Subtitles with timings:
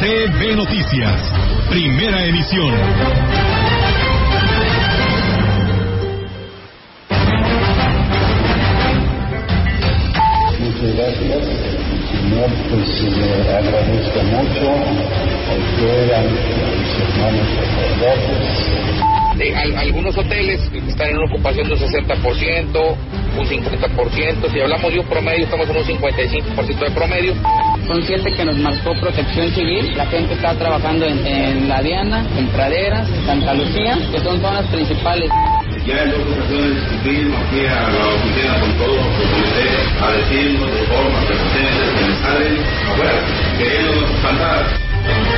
[0.00, 1.20] CB Noticias,
[1.70, 2.74] primera emisión.
[10.60, 11.44] Muchas gracias.
[12.10, 18.96] Señor, pues le agradezco mucho a usted, a mis hermanos sacerdotes.
[19.36, 22.96] de al- algunos hoteles están en una ocupación de un 60%,
[23.38, 27.34] un 50%, si hablamos de un promedio estamos en un 55% de promedio.
[27.86, 29.96] Son siete que nos marcó protección civil.
[29.96, 34.66] La gente está trabajando en, en La Diana, en Praderas, Santa Lucía, que son zonas
[34.66, 35.30] principales.
[35.86, 40.82] Ya en dos ocasiones vino aquí a la oficina con todos los a decirnos de
[40.86, 42.58] forma que me salen
[42.90, 43.20] afuera,
[43.56, 44.66] queriendo espantar.
[45.06, 45.35] ¿Qué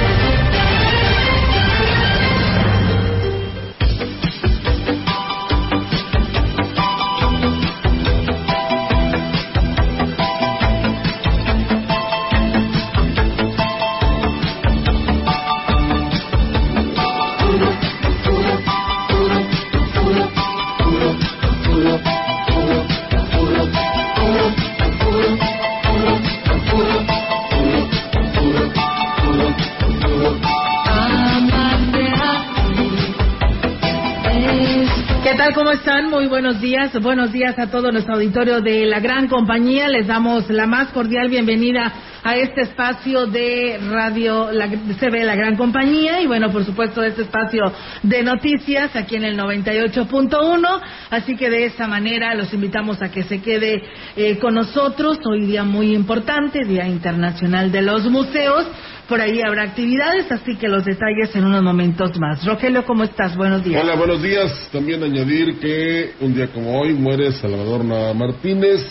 [35.38, 35.54] tal?
[35.54, 36.10] ¿Cómo están?
[36.10, 36.92] Muy buenos días.
[37.00, 39.88] Buenos días a todo nuestro auditorio de la gran compañía.
[39.88, 41.92] Les damos la más cordial bienvenida
[42.24, 47.22] a este espacio de radio la, CB La Gran Compañía y bueno, por supuesto, este
[47.22, 47.72] espacio
[48.02, 50.80] de noticias aquí en el 98.1.
[51.10, 53.80] Así que de esta manera los invitamos a que se quede
[54.16, 55.20] eh, con nosotros.
[55.24, 58.66] Hoy día muy importante, Día Internacional de los Museos.
[59.08, 62.44] Por ahí habrá actividades, así que los detalles en unos momentos más.
[62.44, 63.34] Rogelio, ¿cómo estás?
[63.34, 63.82] Buenos días.
[63.82, 64.68] Hola, buenos días.
[64.70, 68.82] También añadir que un día como hoy muere Salvador Nava Martínez,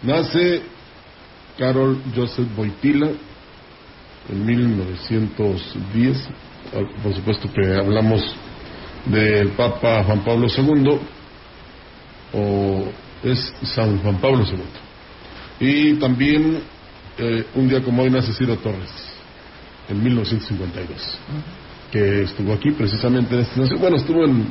[0.00, 0.62] nace
[1.58, 3.10] Carol Joseph Boitila
[4.28, 6.28] en 1910.
[6.72, 8.22] Ah, Por supuesto que hablamos
[9.06, 11.00] del Papa Juan Pablo II,
[12.32, 12.84] o
[13.24, 15.66] es San Juan Pablo II.
[15.68, 16.60] Y también
[17.18, 19.13] eh, un día como hoy nace Ciro Torres,
[19.88, 21.18] en 1952
[21.90, 23.80] que estuvo aquí precisamente en esta estación.
[23.80, 24.44] Bueno, estuvo en,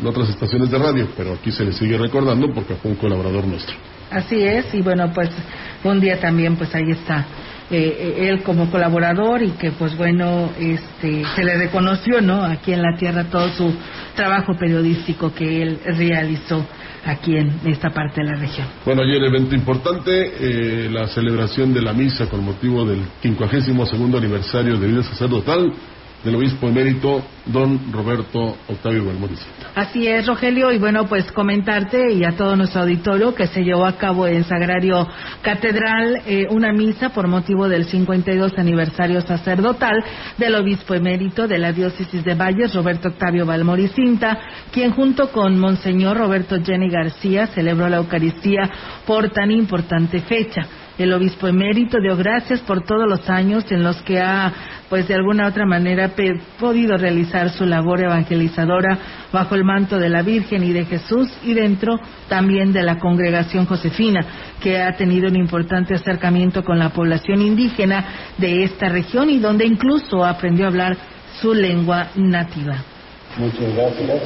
[0.00, 3.44] en otras estaciones de radio, pero aquí se le sigue recordando porque fue un colaborador
[3.44, 3.74] nuestro.
[4.08, 5.30] Así es, y bueno, pues
[5.82, 7.26] un día también, pues ahí está
[7.68, 12.44] eh, eh, él como colaborador y que, pues bueno, este, se le reconoció, ¿no?
[12.44, 13.74] Aquí en la tierra todo su
[14.14, 16.64] trabajo periodístico que él realizó
[17.06, 18.66] aquí en esta parte de la región.
[18.84, 24.76] Bueno, ayer evento importante, eh, la celebración de la misa con motivo del 52 aniversario
[24.76, 25.72] de vida sacerdotal
[26.26, 29.70] del obispo emérito don Roberto Octavio Balmoricita.
[29.76, 33.86] Así es, Rogelio, y bueno, pues comentarte y a todo nuestro auditorio que se llevó
[33.86, 35.06] a cabo en Sagrario
[35.42, 40.02] Catedral eh, una misa por motivo del 52 aniversario sacerdotal
[40.36, 44.36] del obispo emérito de la diócesis de Valles, Roberto Octavio Balmoricinta,
[44.72, 48.68] quien junto con Monseñor Roberto Jenny García celebró la Eucaristía
[49.06, 50.66] por tan importante fecha.
[50.98, 54.50] El obispo emérito dio gracias por todos los años en los que ha,
[54.88, 56.12] pues de alguna otra manera,
[56.58, 58.98] podido realizar su labor evangelizadora
[59.30, 63.66] bajo el manto de la Virgen y de Jesús y dentro también de la congregación
[63.66, 64.24] josefina,
[64.62, 68.04] que ha tenido un importante acercamiento con la población indígena
[68.38, 70.96] de esta región y donde incluso aprendió a hablar
[71.42, 72.95] su lengua nativa.
[73.38, 74.22] Muchas gracias.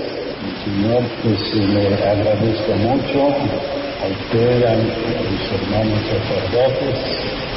[0.65, 6.99] Señor, pues le agradezco mucho a usted, a mis hermanos sacerdotes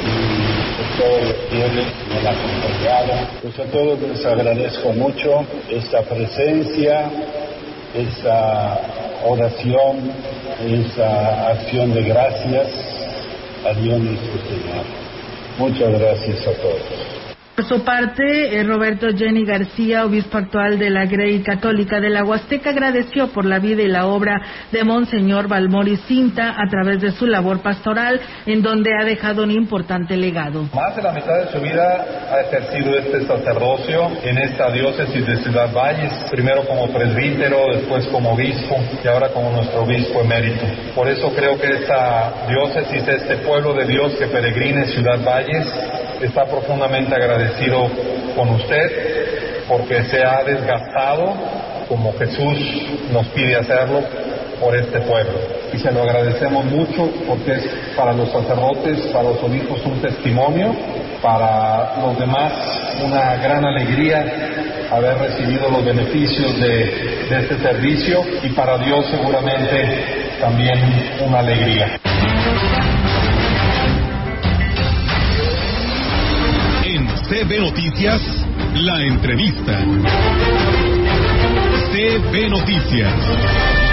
[0.02, 3.28] y a todos los fieles que me han acompañado.
[3.40, 7.08] Pues a todos les agradezco mucho esta presencia,
[7.94, 8.80] esta
[9.24, 10.10] oración,
[10.66, 12.68] esa acción de gracias
[13.64, 14.84] a Dios nuestro Señor.
[15.58, 17.23] Muchas gracias a todos.
[17.54, 22.24] Por su parte, eh, Roberto Jenny García, obispo actual de la Grey Católica de la
[22.24, 24.42] Huasteca, agradeció por la vida y la obra
[24.72, 29.52] de Monseñor Balmori Cinta a través de su labor pastoral, en donde ha dejado un
[29.52, 30.64] importante legado.
[30.74, 35.36] Más de la mitad de su vida ha ejercido este sacerdocio en esta diócesis de
[35.36, 40.66] Ciudad Valles, primero como presbítero, después como obispo y ahora como nuestro obispo emérito.
[40.92, 45.72] Por eso creo que esta diócesis, este pueblo de Dios que peregrina en Ciudad Valles,
[46.20, 47.90] está profundamente agradecido agradecido
[48.34, 51.32] con usted porque se ha desgastado
[51.88, 52.58] como Jesús
[53.12, 54.02] nos pide hacerlo
[54.60, 55.34] por este pueblo.
[55.72, 57.64] Y se lo agradecemos mucho porque es
[57.96, 60.74] para los sacerdotes, para los obispos un testimonio,
[61.22, 62.52] para los demás
[63.04, 64.24] una gran alegría
[64.90, 70.78] haber recibido los beneficios de, de este servicio y para Dios seguramente también
[71.26, 71.98] una alegría.
[77.34, 78.22] CB Noticias,
[78.76, 79.84] la entrevista.
[81.90, 83.83] CB Noticias.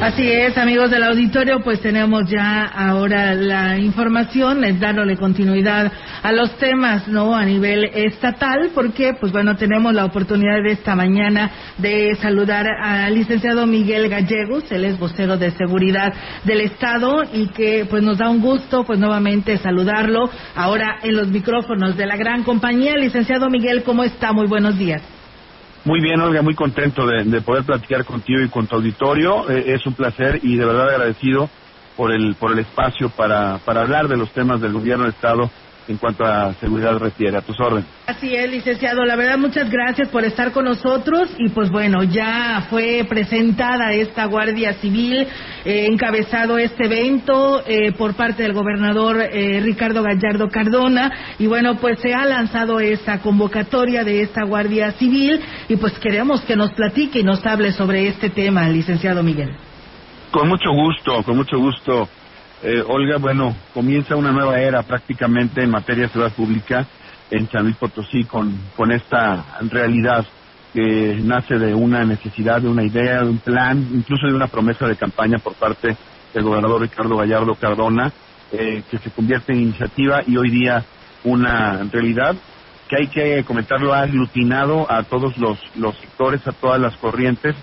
[0.00, 5.92] Así es, amigos del auditorio, pues tenemos ya ahora la información, es dándole continuidad
[6.22, 7.36] a los temas, ¿no?
[7.36, 13.14] A nivel estatal, porque, pues bueno, tenemos la oportunidad de esta mañana de saludar al
[13.14, 16.14] licenciado Miguel Gallegos, él es vocero de seguridad
[16.44, 21.28] del Estado y que, pues nos da un gusto, pues nuevamente saludarlo ahora en los
[21.28, 22.96] micrófonos de la gran compañía.
[22.96, 24.32] Licenciado Miguel, ¿cómo está?
[24.32, 25.19] Muy buenos días.
[25.84, 29.48] Muy bien, Olga, muy contento de, poder platicar contigo y con tu auditorio.
[29.48, 31.48] Eh, es un placer y de verdad agradecido
[31.96, 35.50] por el, por el espacio para, para hablar de los temas del gobierno del Estado
[35.90, 37.36] en cuanto a seguridad refiere.
[37.36, 37.86] A tus órdenes.
[38.06, 39.04] Así es, licenciado.
[39.04, 41.30] La verdad, muchas gracias por estar con nosotros.
[41.38, 45.26] Y pues bueno, ya fue presentada esta Guardia Civil,
[45.64, 51.12] eh, encabezado este evento eh, por parte del gobernador eh, Ricardo Gallardo Cardona.
[51.38, 55.40] Y bueno, pues se ha lanzado esta convocatoria de esta Guardia Civil.
[55.68, 59.50] Y pues queremos que nos platique y nos hable sobre este tema, licenciado Miguel.
[60.30, 62.08] Con mucho gusto, con mucho gusto.
[62.62, 66.86] Eh, Olga, bueno, comienza una nueva era prácticamente en materia de seguridad pública
[67.30, 70.26] en San Luis Potosí con, con esta realidad
[70.74, 74.86] que nace de una necesidad, de una idea, de un plan, incluso de una promesa
[74.86, 75.96] de campaña por parte
[76.34, 78.12] del gobernador Ricardo Gallardo Cardona,
[78.52, 80.84] eh, que se convierte en iniciativa y hoy día
[81.24, 82.36] una realidad
[82.88, 87.54] que hay que comentarlo, ha aglutinado a todos los, los sectores, a todas las corrientes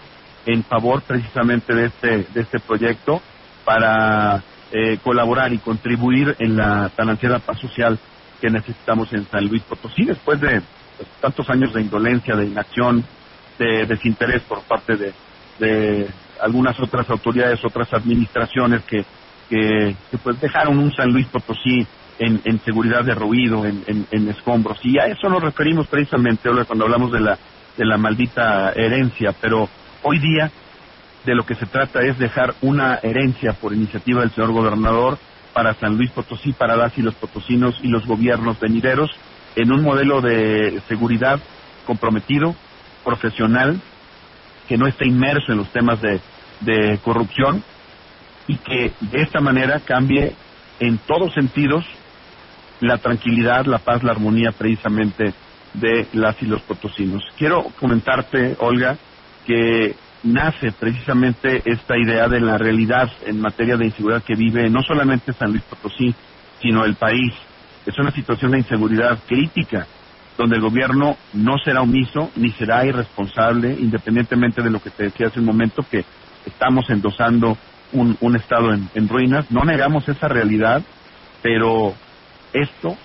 [0.45, 3.21] en favor precisamente de este, de este proyecto
[3.63, 4.41] para
[4.71, 7.97] eh, colaborar y contribuir en la tan ansiada paz social
[8.41, 10.61] que necesitamos en San Luis Potosí después de
[10.97, 13.03] pues, tantos años de indolencia, de inacción,
[13.57, 14.95] de desinterés por parte
[15.59, 16.07] de,
[16.41, 19.03] algunas otras autoridades, otras administraciones que,
[19.49, 21.87] que, pues dejaron un San Luis Potosí
[22.19, 24.77] en, en seguridad de ruido, en, en, en, escombros.
[24.83, 27.39] Y a eso nos referimos precisamente cuando hablamos de la,
[27.75, 29.67] de la maldita herencia, pero
[30.03, 30.51] hoy día
[31.27, 35.19] de lo que se trata es dejar una herencia por iniciativa del señor gobernador
[35.53, 39.11] para San Luis Potosí, para las y los potosinos y los gobiernos venideros,
[39.57, 41.39] en un modelo de seguridad
[41.85, 42.55] comprometido,
[43.03, 43.81] profesional,
[44.69, 46.21] que no esté inmerso en los temas de,
[46.61, 47.61] de corrupción
[48.47, 50.33] y que de esta manera cambie
[50.79, 51.83] en todos sentidos
[52.79, 55.33] la tranquilidad, la paz, la armonía precisamente
[55.73, 57.23] de las y los potosinos.
[57.37, 58.97] Quiero comentarte, Olga,
[59.45, 59.95] que
[60.33, 65.33] nace precisamente esta idea de la realidad en materia de inseguridad que vive no solamente
[65.33, 66.13] San Luis Potosí,
[66.61, 67.33] sino el país.
[67.85, 69.87] Es una situación de inseguridad crítica,
[70.37, 75.27] donde el gobierno no será omiso ni será irresponsable, independientemente de lo que te decía
[75.27, 76.05] hace un momento, que
[76.45, 77.57] estamos endosando
[77.93, 79.49] un, estado en, ruinas.
[79.49, 80.83] No negamos esa realidad,
[81.41, 81.93] pero
[82.53, 82.97] esto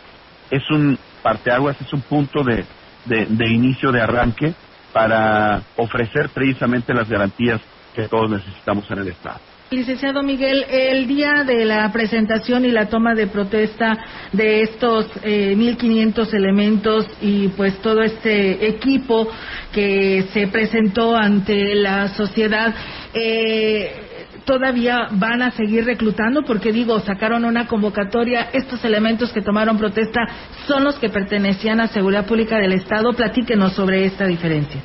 [0.51, 2.67] es un parteaguas, es un punto de,
[3.07, 4.55] de inicio, de arranque
[4.93, 7.61] para ofrecer precisamente las garantías
[7.95, 9.41] que todos necesitamos en el Estado.
[9.73, 13.97] Licenciado Miguel, el día de la presentación y la toma de protesta
[14.31, 19.29] de estos eh, 1.500 elementos y pues todo este equipo
[19.73, 22.75] que se presentó ante la sociedad,
[23.15, 24.12] eh,
[24.45, 30.21] todavía van a seguir reclutando porque digo, sacaron una convocatoria, estos elementos que tomaron protesta
[30.67, 33.13] son los que pertenecían a Seguridad Pública del Estado.
[33.13, 34.81] Platíquenos sobre esta diferencia.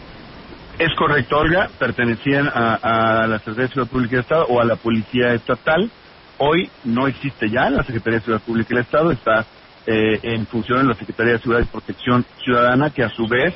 [0.80, 4.76] Es correcto, Olga, pertenecían a, la Secretaría de Seguridad Pública del Estado o a la
[4.76, 5.90] Policía Estatal.
[6.38, 9.46] Hoy no existe ya la Secretaría de Seguridad Pública del Estado, está
[9.88, 13.56] eh, en función en la Secretaría de Seguridad y Protección Ciudadana, que a su vez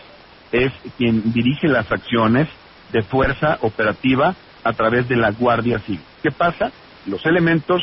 [0.51, 2.47] es quien dirige las acciones
[2.91, 6.01] de fuerza operativa a través de la Guardia Civil.
[6.21, 6.71] ¿Qué pasa?
[7.05, 7.81] Los elementos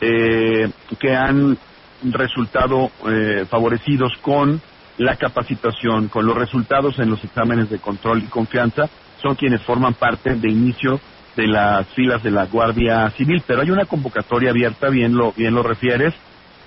[0.00, 1.58] eh, que han
[2.02, 4.60] resultado eh, favorecidos con
[4.98, 8.88] la capacitación, con los resultados en los exámenes de control y confianza,
[9.20, 11.00] son quienes forman parte de inicio
[11.36, 13.42] de las filas de la Guardia Civil.
[13.46, 16.14] Pero hay una convocatoria abierta, bien lo, bien lo refieres,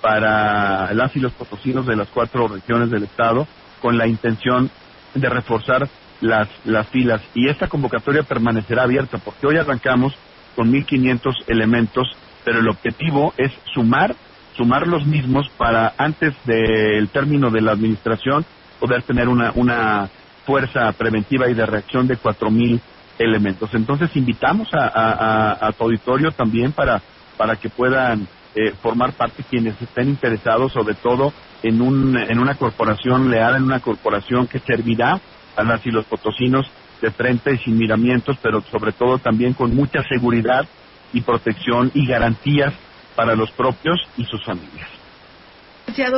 [0.00, 3.46] para las y los potosinos de las cuatro regiones del Estado,
[3.80, 4.70] con la intención
[5.14, 5.88] de reforzar
[6.24, 7.20] las, las filas.
[7.34, 10.14] Y esta convocatoria permanecerá abierta, porque hoy arrancamos
[10.56, 12.08] con 1.500 elementos,
[12.44, 14.16] pero el objetivo es sumar
[14.56, 18.44] sumar los mismos para antes del término de la administración
[18.78, 20.08] poder tener una, una
[20.46, 22.80] fuerza preventiva y de reacción de cuatro mil
[23.18, 23.70] elementos.
[23.74, 27.02] Entonces invitamos a, tu auditorio también para,
[27.36, 32.54] para que puedan eh, formar parte quienes estén interesados sobre todo en, un, en una
[32.54, 35.20] corporación leal, en una corporación que servirá
[35.56, 36.66] a las y los potosinos
[37.00, 40.66] de frente y sin miramientos, pero sobre todo también con mucha seguridad
[41.12, 42.72] y protección y garantías
[43.14, 44.88] para los propios y sus familias.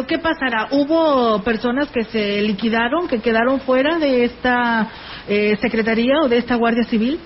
[0.06, 0.68] ¿Qué pasará?
[0.70, 4.88] ¿Hubo personas que se liquidaron, que quedaron fuera de esta
[5.28, 7.18] eh, Secretaría o de esta Guardia Civil?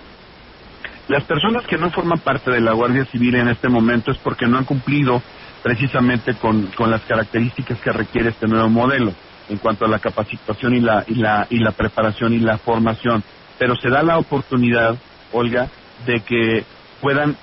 [1.07, 4.47] Las personas que no forman parte de la Guardia Civil en este momento es porque
[4.47, 5.23] no han cumplido
[5.63, 9.13] precisamente con, con las características que requiere este nuevo modelo
[9.51, 13.23] en cuanto a la capacitación y la, y la, y la preparación y la formación.
[13.59, 14.97] Pero se da la oportunidad,
[15.33, 15.69] Olga,
[16.07, 16.65] de que
[17.01, 17.37] puedan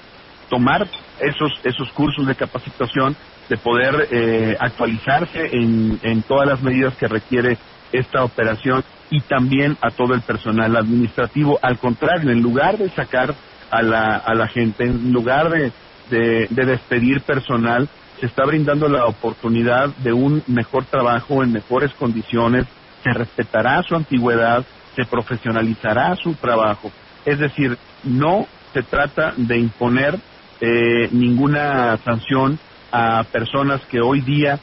[0.49, 0.87] tomar
[1.19, 3.15] esos, esos cursos de capacitación,
[3.49, 7.57] de poder eh, actualizarse en, en todas las medidas que requiere
[7.91, 11.59] esta operación y también a todo el personal administrativo.
[11.61, 13.35] Al contrario, en lugar de sacar
[13.69, 15.71] a la, a la gente, en lugar de,
[16.09, 17.87] de, de despedir personal,
[18.19, 22.65] se está brindando la oportunidad de un mejor trabajo en mejores condiciones,
[23.03, 26.91] se respetará su antigüedad, se profesionalizará su trabajo.
[27.25, 30.19] Es decir, no se trata de imponer
[30.59, 32.59] eh, ninguna sanción
[32.91, 34.59] a personas que hoy día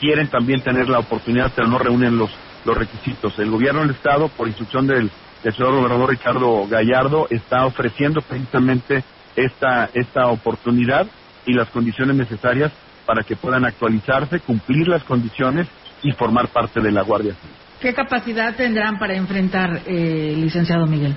[0.00, 2.30] quieren también tener la oportunidad, pero no reúnen los,
[2.64, 3.38] los requisitos.
[3.38, 5.10] El gobierno del Estado, por instrucción del,
[5.44, 9.04] del señor gobernador Ricardo Gallardo, está ofreciendo precisamente
[9.36, 11.06] esta, esta oportunidad
[11.46, 12.72] y las condiciones necesarias
[13.08, 15.66] para que puedan actualizarse, cumplir las condiciones
[16.02, 17.56] y formar parte de la Guardia Civil.
[17.80, 21.16] ¿Qué capacidad tendrán para enfrentar, eh, licenciado Miguel?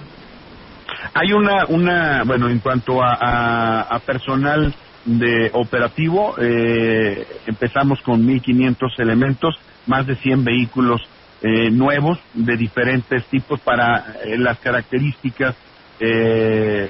[1.13, 9.55] Hay una, una bueno, en cuanto a, personal de operativo, eh, empezamos con 1.500 elementos,
[9.85, 11.01] más de 100 vehículos
[11.41, 15.55] eh, nuevos de diferentes tipos para eh, las características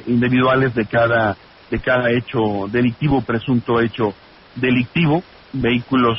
[0.07, 1.35] individuales de cada
[1.69, 4.13] de cada hecho delictivo, presunto hecho
[4.55, 6.17] delictivo, vehículos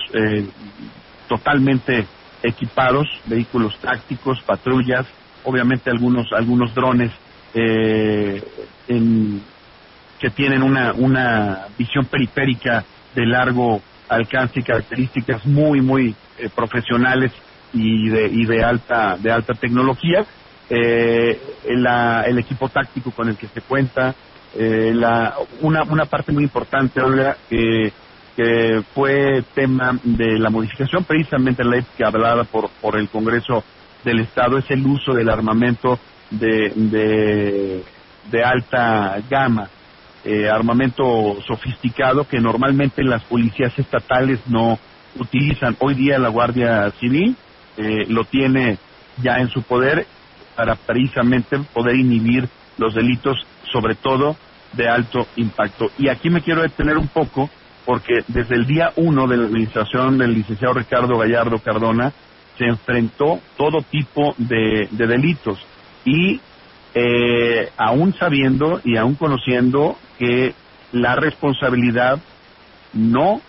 [1.29, 2.07] totalmente
[2.43, 5.07] equipados, vehículos tácticos, patrullas,
[5.45, 7.13] obviamente algunos algunos drones
[7.55, 8.43] eh,
[10.23, 12.85] que tienen una, una visión periférica
[13.15, 17.33] de largo alcance y características muy, muy eh, profesionales
[17.73, 20.25] y de, y de alta, de alta tecnología.
[20.71, 24.15] Eh, el equipo táctico con el que se cuenta,
[24.55, 27.93] eh, la, una, una parte muy importante, ahora que
[28.95, 33.63] fue tema de la modificación precisamente la ley que hablada por, por el Congreso
[34.05, 35.99] del Estado, es el uso del armamento
[36.31, 37.83] de,
[38.31, 39.69] de, alta gama,
[40.25, 44.79] eh, armamento sofisticado que normalmente las policías estatales no
[45.19, 45.77] utilizan.
[45.81, 47.37] Hoy día la Guardia Civil
[47.77, 48.79] eh, lo tiene
[49.23, 50.07] ya en su poder
[50.57, 52.49] para precisamente poder inhibir
[52.79, 53.37] los delitos,
[53.73, 54.37] sobre todo
[54.73, 55.91] de alto impacto.
[55.99, 57.51] Y aquí me quiero detener un poco
[57.85, 62.13] porque desde el día uno de la administración del licenciado Ricardo Gallardo Cardona
[62.59, 65.59] se enfrentó todo tipo de delitos
[66.05, 66.41] y
[66.95, 70.55] eh, aún sabiendo y aún conociendo que
[70.93, 72.21] la responsabilidad
[72.93, 73.41] no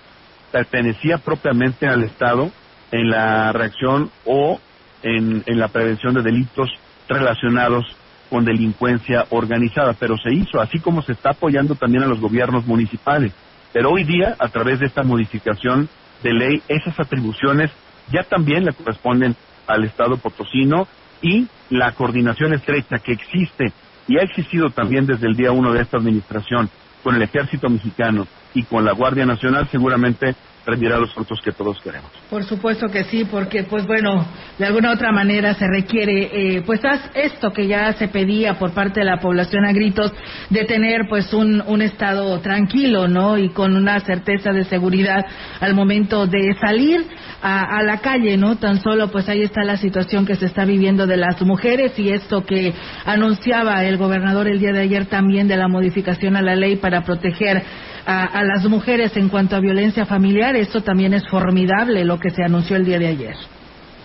[0.52, 2.52] pertenecía propiamente al Estado
[2.92, 4.60] en la reacción o
[5.02, 6.70] en, en la prevención de delitos
[7.10, 7.86] relacionados
[8.30, 12.66] con delincuencia organizada, pero se hizo, así como se está apoyando también a los gobiernos
[12.66, 13.34] municipales.
[13.74, 15.90] Pero hoy día, a través de esta modificación
[16.22, 17.72] de ley, esas atribuciones
[18.12, 19.36] ya también le corresponden
[19.68, 20.88] al Estado potosino
[21.22, 23.74] y la coordinación estrecha que existe
[24.08, 26.70] y ha existido también desde el día uno de esta administración
[27.02, 30.36] con el ejército mexicano y con la Guardia Nacional seguramente
[30.66, 32.10] rendirá los frutos que todos queremos.
[32.30, 34.26] Por supuesto que sí, porque pues bueno,
[34.58, 36.82] de alguna otra manera se requiere eh, pues
[37.14, 40.12] esto que ya se pedía por parte de la población a gritos
[40.50, 43.38] de tener pues un, un estado tranquilo, ¿no?
[43.38, 45.26] Y con una certeza de seguridad
[45.60, 47.06] al momento de salir
[47.42, 48.58] a, a la calle, ¿no?
[48.58, 52.10] Tan solo pues ahí está la situación que se está viviendo de las mujeres y
[52.10, 52.74] esto que
[53.06, 57.02] anunciaba el gobernador el día de ayer también de la modificación a la ley para
[57.02, 57.64] proteger
[58.06, 60.56] a, las mujeres en cuanto a violencia familiar.
[60.56, 63.36] Esto también es formidable lo que se anunció el día de ayer.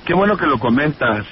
[0.05, 1.26] Qué bueno que lo comentas,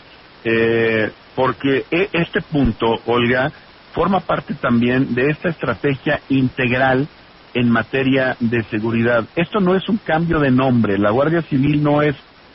[0.45, 3.51] eh, porque e, este punto, Olga,
[3.93, 7.09] forma parte también de esta estrategia integral
[7.55, 9.25] en materia de seguridad.
[9.35, 10.99] Esto no es un cambio de nombre.
[10.99, 12.15] La Guardia Civil no es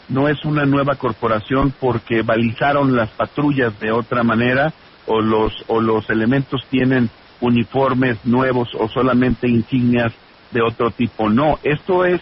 [0.09, 4.73] no es una nueva corporación porque balizaron las patrullas de otra manera
[5.07, 7.09] o los o los elementos tienen
[7.41, 10.13] uniformes nuevos o solamente insignias
[10.51, 11.29] de otro tipo.
[11.29, 12.21] No, esto es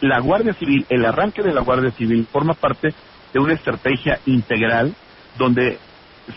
[0.00, 2.94] la Guardia Civil, el arranque de la Guardia Civil forma parte
[3.32, 4.94] de una estrategia integral
[5.38, 5.78] donde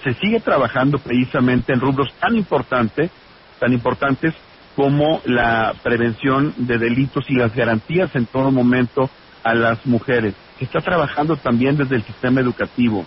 [0.03, 3.11] se sigue trabajando precisamente en rubros tan importantes,
[3.59, 4.33] tan importantes
[4.75, 9.09] como la prevención de delitos y las garantías en todo momento
[9.43, 10.35] a las mujeres.
[10.59, 13.05] Se está trabajando también desde el sistema educativo,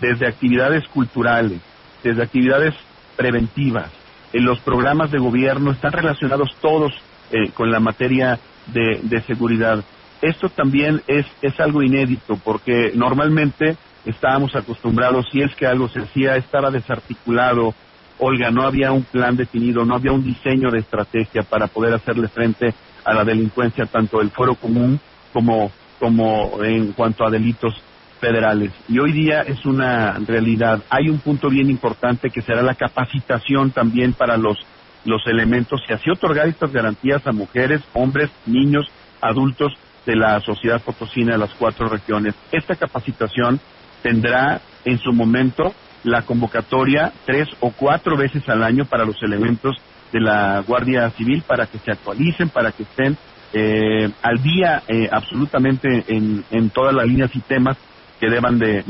[0.00, 1.60] desde actividades culturales,
[2.02, 2.74] desde actividades
[3.16, 3.90] preventivas.
[4.32, 6.92] En los programas de gobierno están relacionados todos
[7.30, 9.84] eh, con la materia de, seguridad.
[10.20, 16.00] Esto también es, es algo inédito porque normalmente estábamos acostumbrados, si es que algo se
[16.00, 17.74] hacía, estaba desarticulado.
[18.18, 22.28] Olga, no había un plan definido, no había un diseño de estrategia para poder hacerle
[22.28, 22.72] frente
[23.04, 25.00] a la delincuencia, tanto del fuero común
[25.32, 27.74] como, como en cuanto a delitos
[28.22, 28.70] federales.
[28.88, 30.80] Y hoy día es una realidad.
[30.88, 34.58] Hay un punto bien importante que será la capacitación también para los,
[35.04, 38.86] los elementos y así otorgar estas garantías a mujeres, hombres, niños,
[39.20, 39.72] adultos
[40.06, 42.36] de la sociedad potosina de las cuatro regiones.
[42.52, 43.58] Esta capacitación
[44.04, 45.74] tendrá en su momento
[46.04, 49.76] la convocatoria tres o cuatro veces al año para los elementos
[50.12, 53.16] de la Guardia Civil para que se actualicen, para que estén
[53.52, 57.76] eh, al día eh, absolutamente en, en, todas las líneas y temas
[58.22, 58.84] que deban de,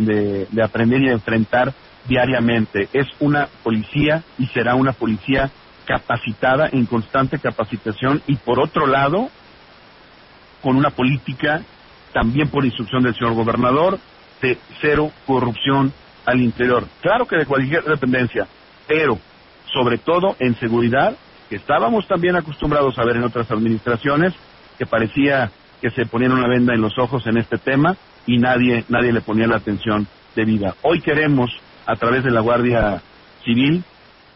[0.50, 1.72] de, aprender y de enfrentar
[2.06, 2.90] diariamente.
[2.92, 5.50] Es una policía y será una policía
[5.86, 9.30] capacitada en constante capacitación y por otro lado
[10.60, 11.62] con una política
[12.12, 13.98] también por instrucción del señor gobernador
[14.42, 15.94] de cero corrupción
[16.26, 16.84] al interior.
[17.00, 18.46] Claro que de cualquier dependencia,
[18.86, 19.18] pero
[19.72, 21.16] sobre todo en seguridad,
[21.48, 24.34] que estábamos también acostumbrados a ver en otras administraciones,
[24.76, 28.84] que parecía que se ponían una venda en los ojos en este tema y nadie,
[28.88, 30.74] nadie le ponía la atención debida.
[30.82, 31.50] Hoy queremos,
[31.86, 33.02] a través de la Guardia
[33.44, 33.84] Civil,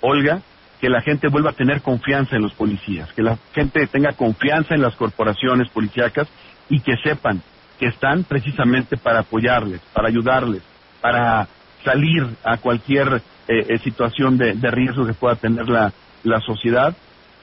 [0.01, 0.41] Olga,
[0.81, 4.75] que la gente vuelva a tener confianza en los policías, que la gente tenga confianza
[4.75, 6.29] en las corporaciones policíacas
[6.69, 7.43] y que sepan
[7.79, 10.63] que están precisamente para apoyarles, para ayudarles,
[11.01, 11.47] para
[11.85, 15.93] salir a cualquier eh, eh, situación de, riesgo que pueda tener la,
[16.25, 16.97] la sociedad.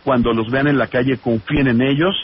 [0.04, 2.16] Cuando los vean en la calle, confíen en ellos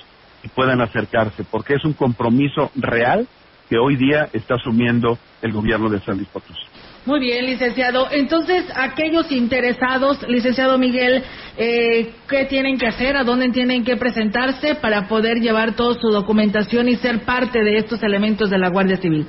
[0.44, 3.28] y puedan acercarse, porque es un compromiso real
[3.70, 6.60] que hoy día está asumiendo el gobierno de San Luis Potosí.
[7.06, 8.08] Muy bien, licenciado.
[8.12, 11.24] Entonces, aquellos interesados, licenciado Miguel,
[11.58, 13.16] eh, ¿qué tienen que hacer?
[13.16, 17.78] ¿A dónde tienen que presentarse para poder llevar toda su documentación y ser parte de
[17.78, 19.26] estos elementos de la Guardia Civil?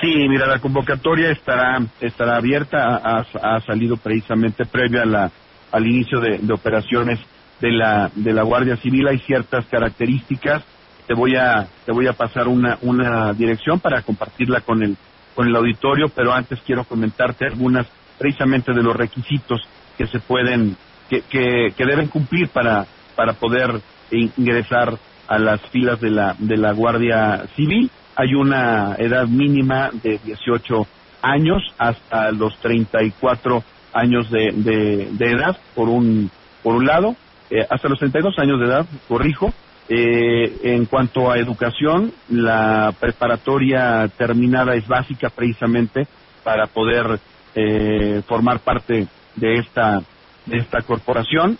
[0.00, 5.30] Sí, mira, la convocatoria estará estará abierta, ha, ha salido precisamente previo a la,
[5.72, 7.18] al inicio de, de, operaciones
[7.60, 9.08] de la de la Guardia Civil.
[9.08, 10.64] Hay ciertas características.
[11.08, 14.96] Te voy a te voy a pasar una una dirección para compartirla con el
[15.34, 17.86] con el auditorio, pero antes quiero comentarte algunas
[18.18, 19.60] precisamente de los requisitos
[19.96, 20.76] que se pueden,
[21.08, 26.72] que, que, deben cumplir para, para poder ingresar a las filas de la, de la
[26.72, 27.90] Guardia Civil.
[28.16, 30.86] Hay una edad mínima de 18
[31.22, 36.30] años hasta los 34 años de, de, de edad, por un,
[36.62, 37.14] por un lado,
[37.50, 39.52] eh, hasta los 32 años de edad, corrijo,
[39.88, 46.06] eh, en cuanto a educación, la preparatoria terminada es básica precisamente
[46.44, 47.20] para poder
[47.54, 50.02] eh, formar parte de esta,
[50.46, 51.58] de esta corporación.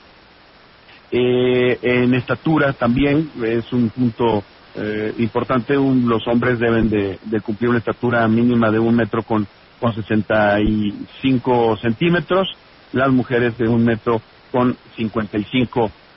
[1.10, 5.74] Eh, en estatura también es un punto eh, importante.
[5.74, 9.46] los hombres deben de, cumplir una estatura mínima de un metro con,
[9.80, 12.48] con 65 centímetros,
[12.92, 14.20] las mujeres de un metro
[14.52, 16.07] con 55 centímetros,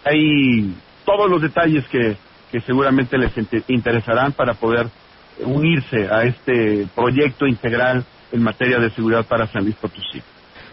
[0.04, 0.74] Hay
[1.06, 2.18] todos los detalles que,
[2.52, 3.32] que seguramente les
[3.68, 4.88] interesarán para poder
[5.40, 10.22] unirse a este proyecto integral en materia de seguridad para San Luis Potosí.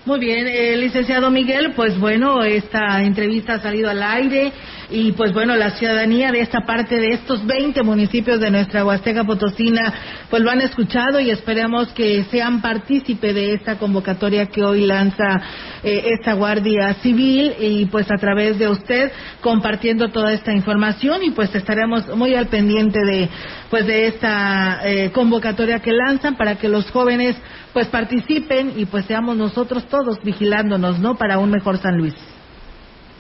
[0.04, 4.52] Muy bien, eh, licenciado Miguel, pues bueno, esta entrevista ha salido al aire
[4.90, 9.24] y pues bueno, la ciudadanía de esta parte de estos 20 municipios de nuestra Huasteca
[9.24, 9.92] Potosina
[10.30, 15.42] pues lo han escuchado y esperemos que sean partícipe de esta convocatoria que hoy lanza
[15.82, 21.32] eh, esta Guardia Civil y pues a través de usted compartiendo toda esta información y
[21.32, 23.28] pues estaremos muy al pendiente de
[23.68, 27.37] pues de esta eh, convocatoria que lanzan para que los jóvenes
[27.78, 31.14] pues participen y pues seamos nosotros todos vigilándonos, ¿no?
[31.14, 32.12] Para un mejor San Luis.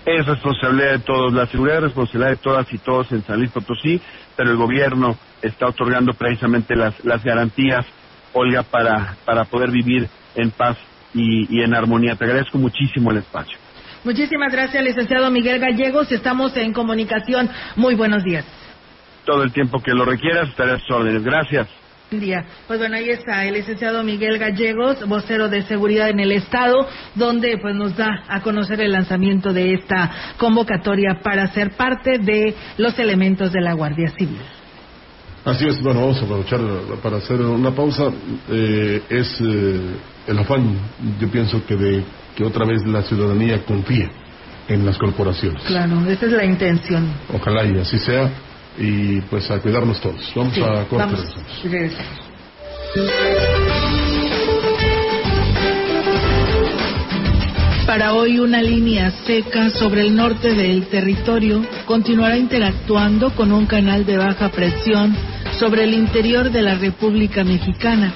[0.04, 3.52] Es responsabilidad de todos, la seguridad es responsabilidad de todas y todos en San Luis
[3.52, 4.02] Potosí,
[4.34, 7.86] pero el gobierno está otorgando precisamente las, las garantías,
[8.32, 10.76] Olga, para, para poder vivir en paz
[11.14, 12.16] y, y en armonía.
[12.16, 13.56] Te agradezco muchísimo el espacio.
[14.02, 16.10] Muchísimas gracias, licenciado Miguel Gallegos.
[16.10, 17.48] Estamos en comunicación.
[17.76, 18.44] Muy buenos días.
[19.24, 21.22] Todo el tiempo que lo requieras estaré a sus órdenes.
[21.22, 21.68] Gracias
[22.16, 22.44] día.
[22.66, 27.58] Pues bueno, ahí está el licenciado Miguel Gallegos, vocero de seguridad en el Estado, donde
[27.58, 32.98] pues nos da a conocer el lanzamiento de esta convocatoria para ser parte de los
[32.98, 34.40] elementos de la Guardia Civil.
[35.44, 36.60] Así es, bueno, vamos a aprovechar
[37.02, 38.10] para hacer una pausa.
[38.48, 39.80] Eh, es eh,
[40.28, 40.78] el afán,
[41.20, 44.10] yo pienso que de que otra vez la ciudadanía confíe
[44.66, 45.62] en las corporaciones.
[45.64, 47.12] Claro, esa es la intención.
[47.34, 48.30] Ojalá y así sea
[48.78, 50.32] y pues a cuidarnos todos.
[50.34, 51.18] Vamos a cortar.
[57.86, 64.04] Para hoy una línea seca sobre el norte del territorio continuará interactuando con un canal
[64.04, 65.16] de baja presión
[65.58, 68.12] sobre el interior de la República Mexicana,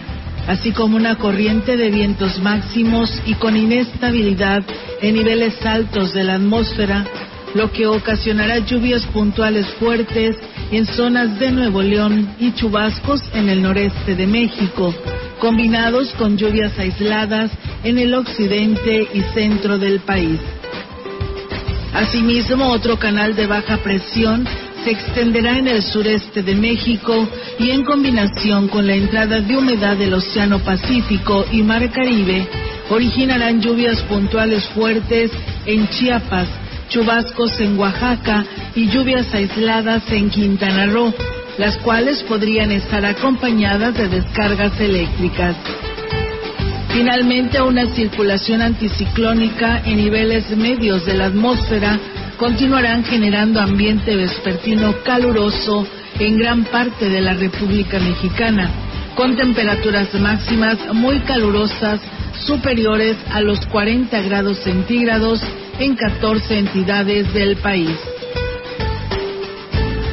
[0.46, 4.62] así como una corriente de vientos máximos y con inestabilidad
[5.00, 7.06] en niveles altos de la atmósfera
[7.54, 10.36] lo que ocasionará lluvias puntuales fuertes
[10.70, 14.94] en zonas de Nuevo León y chubascos en el noreste de México,
[15.38, 17.50] combinados con lluvias aisladas
[17.84, 20.40] en el occidente y centro del país.
[21.92, 24.46] Asimismo, otro canal de baja presión
[24.82, 29.96] se extenderá en el sureste de México y en combinación con la entrada de humedad
[29.96, 32.46] del Océano Pacífico y Mar Caribe,
[32.90, 35.30] originarán lluvias puntuales fuertes
[35.66, 36.48] en Chiapas,
[36.92, 41.14] chubascos en Oaxaca y lluvias aisladas en Quintana Roo,
[41.56, 45.56] las cuales podrían estar acompañadas de descargas eléctricas.
[46.88, 51.98] Finalmente, una circulación anticiclónica en niveles medios de la atmósfera
[52.36, 55.86] continuarán generando ambiente vespertino caluroso
[56.18, 58.68] en gran parte de la República Mexicana,
[59.14, 62.00] con temperaturas máximas muy calurosas
[62.44, 65.40] superiores a los 40 grados centígrados
[65.82, 67.90] en 14 entidades del país.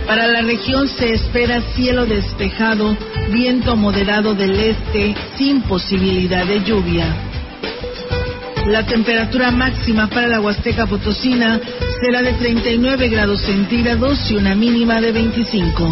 [0.07, 2.97] Para la región se espera cielo despejado,
[3.31, 7.05] viento moderado del este sin posibilidad de lluvia.
[8.65, 11.59] La temperatura máxima para la Huasteca Potosina
[12.01, 15.91] será de 39 grados centígrados y una mínima de 25.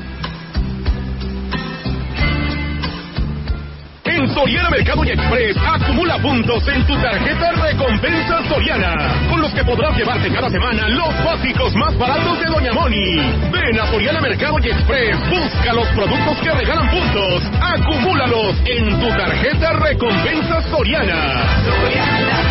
[4.33, 9.95] Soriana Mercado y Express acumula puntos en tu tarjeta Recompensa Soriana, con los que podrás
[9.97, 13.17] llevarte cada semana los básicos más baratos de Doña Moni.
[13.51, 19.07] Ven a Soriana Mercado y Express, busca los productos que regalan puntos, acumúlalos en tu
[19.09, 21.63] tarjeta Recompensa Soriana.
[21.65, 22.50] Soriana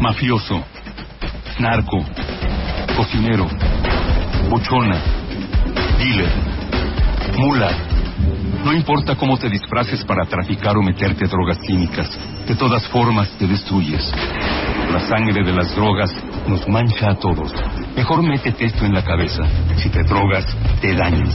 [0.00, 0.64] Mafioso,
[1.58, 2.04] narco,
[2.96, 3.48] cocinero,
[4.48, 5.00] buchona,
[5.98, 6.30] dealer,
[7.38, 7.70] mula.
[8.64, 12.08] No importa cómo te disfraces para traficar o meterte drogas químicas,
[12.46, 14.12] de todas formas te destruyes.
[14.92, 16.14] La sangre de las drogas
[16.46, 17.52] nos mancha a todos.
[17.96, 19.42] Mejor métete esto en la cabeza.
[19.76, 20.44] Si te drogas,
[20.80, 21.34] te dañas.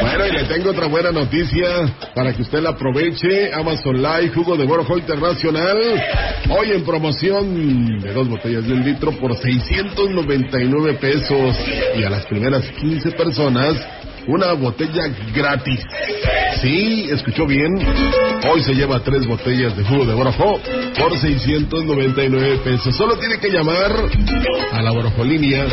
[0.00, 1.68] Bueno, y le tengo otra buena noticia
[2.14, 3.52] para que usted la aproveche.
[3.52, 5.76] Amazon Live, jugo de Borojo Internacional.
[6.50, 11.56] Hoy en promoción de dos botellas de un litro por 699 pesos.
[11.96, 13.76] Y a las primeras 15 personas,
[14.26, 15.80] una botella gratis.
[16.60, 17.74] Sí, escuchó bien.
[18.50, 20.60] Hoy se lleva tres botellas de jugo de Borojo
[20.98, 22.94] por 699 pesos.
[22.96, 23.94] Solo tiene que llamar
[24.72, 25.66] a la Borofolínea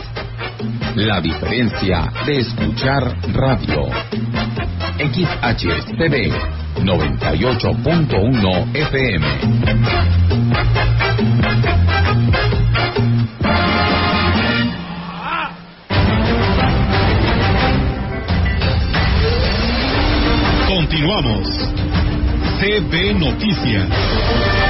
[0.95, 3.87] la diferencia de escuchar radio.
[4.97, 6.31] XHSTV
[6.83, 9.25] 98.1 FM.
[20.67, 21.47] Continuamos.
[22.59, 24.60] CB Noticias.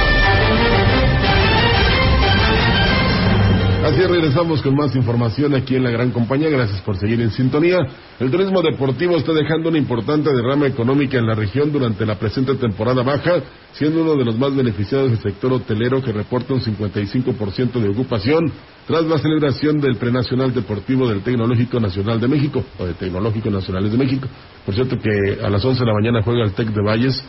[3.92, 6.48] Así regresamos con más información aquí en la gran compañía.
[6.48, 7.76] Gracias por seguir en sintonía.
[8.18, 12.54] El turismo deportivo está dejando una importante derrama económica en la región durante la presente
[12.54, 13.42] temporada baja,
[13.74, 18.50] siendo uno de los más beneficiados del sector hotelero que reporta un 55% de ocupación
[18.86, 23.92] tras la celebración del Prenacional Deportivo del Tecnológico Nacional de México, o de Tecnológico Nacionales
[23.92, 24.26] de México.
[24.64, 27.22] Por cierto que a las 11 de la mañana juega el TEC de Valles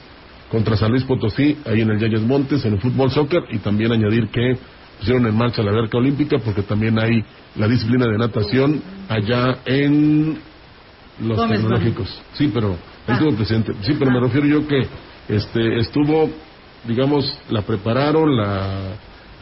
[0.50, 3.92] contra San Luis Potosí, ahí en el Yayas Montes, en el fútbol soccer, y también
[3.92, 4.54] añadir que
[5.04, 7.26] pusieron en marcha la alberca olímpica porque también hay
[7.58, 10.38] la disciplina de natación allá en
[11.22, 12.22] los Gómez tecnológicos.
[12.34, 13.74] Sí, pero ahí estuvo presente.
[13.82, 14.82] Sí, pero me refiero yo que
[15.28, 16.30] este estuvo,
[16.88, 18.96] digamos, la prepararon, la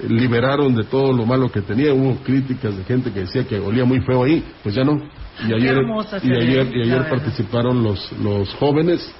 [0.10, 1.94] liberaron de todo lo malo que tenía.
[1.94, 5.00] Hubo críticas de gente que decía que olía muy feo ahí, pues ya no.
[5.48, 5.78] Y ayer,
[6.24, 9.14] y ayer, y ayer participaron los, los jóvenes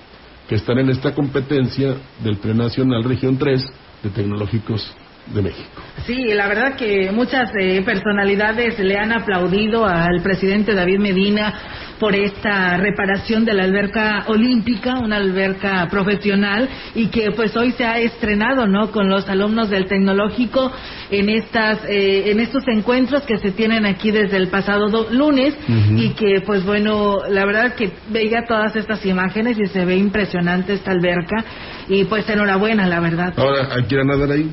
[0.50, 3.64] que están en esta competencia del Prenacional Región 3
[4.02, 4.92] de Tecnológicos
[5.28, 5.82] de México.
[6.06, 11.54] Sí, la verdad que muchas eh, personalidades le han aplaudido al presidente David Medina
[12.00, 17.86] por esta reparación de la alberca olímpica, una alberca profesional y que pues hoy se
[17.86, 18.90] ha estrenado, ¿no?
[18.90, 20.72] Con los alumnos del tecnológico
[21.12, 25.54] en estas eh, en estos encuentros que se tienen aquí desde el pasado do- lunes
[26.00, 30.74] y que pues bueno, la verdad que veía todas estas imágenes y se ve impresionante
[30.74, 31.46] esta alberca
[31.88, 33.34] y pues enhorabuena, la verdad.
[33.38, 34.50] Ahora, ¿hay que ir a nadar ahí?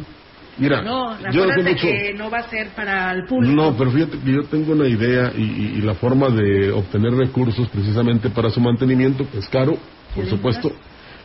[0.58, 1.86] Mira, No, yo no sé mucho.
[1.86, 3.54] que no va a ser para el público.
[3.54, 7.12] No, pero fíjate que yo tengo una idea y, y- y la forma de obtener
[7.14, 9.78] recursos precisamente para su mantenimiento, que es caro,
[10.14, 10.72] por supuesto.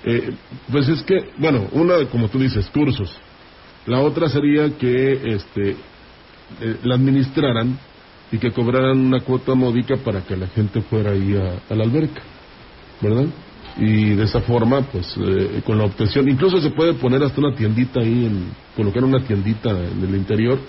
[0.05, 0.33] Eh,
[0.71, 3.09] pues es que, bueno, una, como tú dices, cursos.
[3.87, 5.71] La otra sería que este,
[6.61, 7.77] eh, la administraran
[8.31, 11.83] y que cobraran una cuota módica para que la gente fuera ahí a, a la
[11.83, 12.21] alberca,
[13.01, 13.25] ¿verdad?
[13.77, 17.55] Y de esa forma, pues, eh, con la obtención, incluso se puede poner hasta una
[17.55, 20.59] tiendita ahí, en, colocar una tiendita en el interior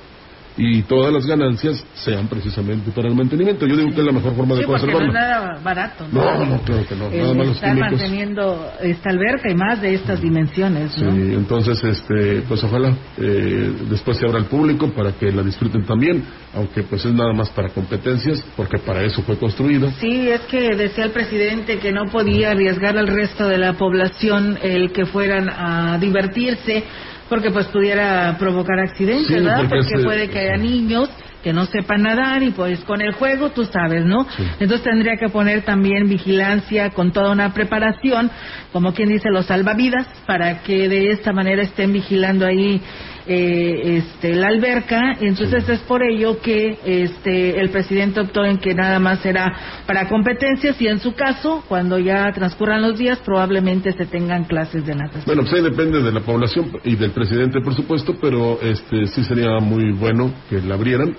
[0.57, 3.67] y todas las ganancias sean precisamente para el mantenimiento.
[3.67, 5.13] Yo digo que es la mejor forma de Sí, porque no es conservarlo.
[5.13, 6.25] nada barato, ¿no?
[6.39, 7.07] No, no, claro que no.
[7.09, 7.91] El Nada más los estar químicos.
[7.93, 14.17] manteniendo esta alberca y más de estas dimensiones, Sí, entonces, este, pues ojalá eh, después
[14.19, 17.71] se abra al público para que la disfruten también, aunque pues es nada más para
[17.71, 19.91] competencias, porque para eso fue construida.
[20.01, 24.57] Sí, es que decía el presidente que no podía arriesgar al resto de la población
[24.63, 26.85] el que fueran a divertirse
[27.29, 29.65] porque pues pudiera provocar accidentes, Sí, ¿verdad?
[29.69, 31.09] porque puede que haya niños
[31.43, 34.27] que no sepan nadar y pues con el juego tú sabes, ¿no?
[34.61, 38.31] Entonces tendría que poner también vigilancia con toda una preparación,
[38.73, 42.81] como quien dice los salvavidas, para que de esta manera estén vigilando ahí
[43.27, 45.17] eh, este, la alberca.
[45.21, 49.53] Entonces es por ello que este, el presidente optó en que nada más será
[49.87, 54.85] para competencias y en su caso, cuando ya transcurran los días, probablemente se tengan clases
[54.87, 55.25] de natación.
[55.27, 59.25] Bueno, pues ahí depende de la población y del presidente, por supuesto, pero este sí
[59.25, 61.15] sería muy bueno que la abrieran.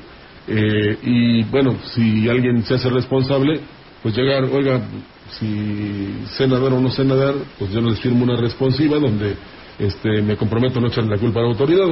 [0.48, 3.62] Eh, y bueno, si alguien se hace responsable,
[4.04, 4.82] pues llegar, oiga,
[5.32, 9.36] si sé nadar o no sé nadar, pues yo les firmo una responsiva donde
[9.80, 11.86] este, me comprometo a no echarle la culpa a la autoridad,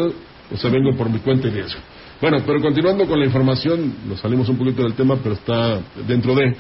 [0.51, 1.77] o sea, vengo por mi cuenta y de eso.
[2.21, 6.33] Bueno, pero continuando con la información, nos salimos un poquito del tema, pero está dentro
[6.35, 6.55] de...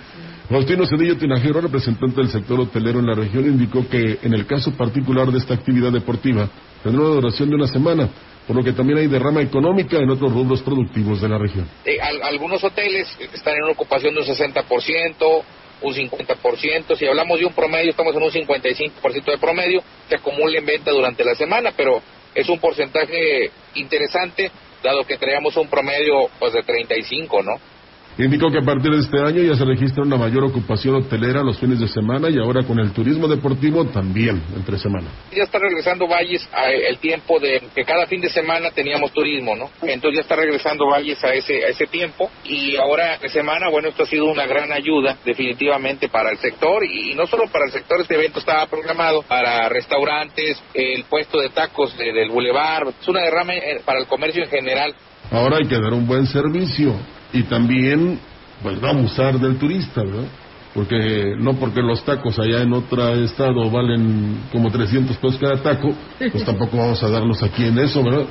[0.49, 4.71] Faustino Cedillo Tinajero, representante del sector hotelero en la región, indicó que en el caso
[4.73, 6.49] particular de esta actividad deportiva
[6.83, 8.09] tendrá una duración de una semana,
[8.45, 11.65] por lo que también hay derrama económica en otros rubros productivos de la región.
[11.85, 15.43] Eh, al- algunos hoteles están en una ocupación de un 60%,
[15.83, 16.97] un 50%.
[16.97, 19.83] Si hablamos de un promedio, estamos en un 55% de promedio.
[20.09, 22.01] Se acumula en venta durante la semana, pero
[22.33, 24.49] es un porcentaje interesante,
[24.81, 27.72] dado que traíamos un promedio pues, de 35, ¿no?
[28.17, 31.57] Indicó que a partir de este año ya se registra una mayor ocupación hotelera los
[31.57, 35.07] fines de semana y ahora con el turismo deportivo también entre semana.
[35.35, 39.55] Ya está regresando Valles a el tiempo de que cada fin de semana teníamos turismo,
[39.55, 39.71] ¿no?
[39.81, 43.89] Entonces ya está regresando Valles a ese a ese tiempo y ahora de semana, bueno,
[43.89, 47.65] esto ha sido una gran ayuda definitivamente para el sector y, y no solo para
[47.65, 52.83] el sector, este evento estaba programado para restaurantes, el puesto de tacos de- del bulevar,
[53.01, 54.93] es una derrama eh, para el comercio en general.
[55.31, 56.93] Ahora hay que dar un buen servicio
[57.33, 58.19] y también,
[58.61, 60.25] pues no abusar del turista, ¿verdad?
[60.73, 65.93] Porque no porque los tacos allá en otro estado valen como 300 pesos cada taco,
[66.17, 68.25] pues tampoco vamos a darlos aquí en eso, ¿verdad?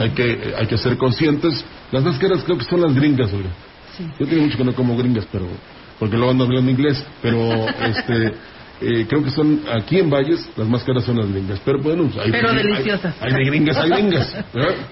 [0.00, 1.64] Hay que hay que ser conscientes.
[1.92, 3.50] Las más caras creo que son las gringas, oiga.
[4.18, 5.46] Yo tengo mucho que no como gringas, pero
[5.98, 7.38] porque luego ando hablando inglés, pero
[7.80, 8.34] este
[8.80, 12.10] eh, creo que son aquí en Valles las más caras son las gringas, pero bueno,
[12.22, 13.14] hay, Pero hay- deliciosas.
[13.20, 14.34] Hay, de gringas, hay gringas.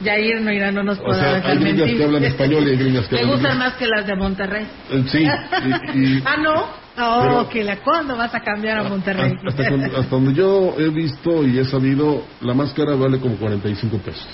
[0.00, 1.96] Yair no irá, no nos O podrá sea, dejar hay gringas mentir.
[1.98, 3.68] que hablan español y hay gringas que Me hablan gustan inglés.
[3.70, 4.66] más que las de Monterrey.
[4.90, 5.18] Eh, Sí,
[5.94, 6.84] y- y- Ah, no.
[6.96, 9.32] Oh, que la ¿cuándo vas a cambiar a Monterrey?
[9.46, 13.98] hasta, con- hasta donde yo he visto y he sabido, la máscara vale como 45
[13.98, 14.24] pesos,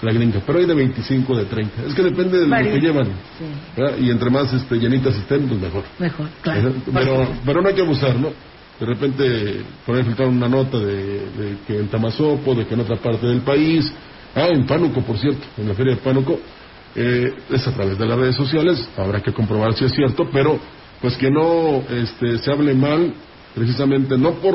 [0.00, 1.82] la gringa, pero hay de 25, de 30.
[1.86, 2.72] Es que depende de Varía.
[2.72, 3.06] lo que llevan.
[3.38, 4.04] Sí.
[4.04, 5.84] Y entre más este, llenitas estén, pues mejor.
[5.98, 6.72] mejor, claro.
[6.94, 8.30] Pero, pero no hay que abusar, ¿no?
[8.78, 12.96] De repente poner filtrar una nota de, de que en Tamazopo, de que en otra
[12.96, 13.90] parte del país,
[14.34, 16.38] ah, en Pánuco, por cierto, en la feria de Pánuco,
[16.94, 20.58] eh, es a través de las redes sociales, habrá que comprobar si es cierto, pero
[21.00, 23.14] pues que no este, se hable mal
[23.54, 24.54] precisamente no por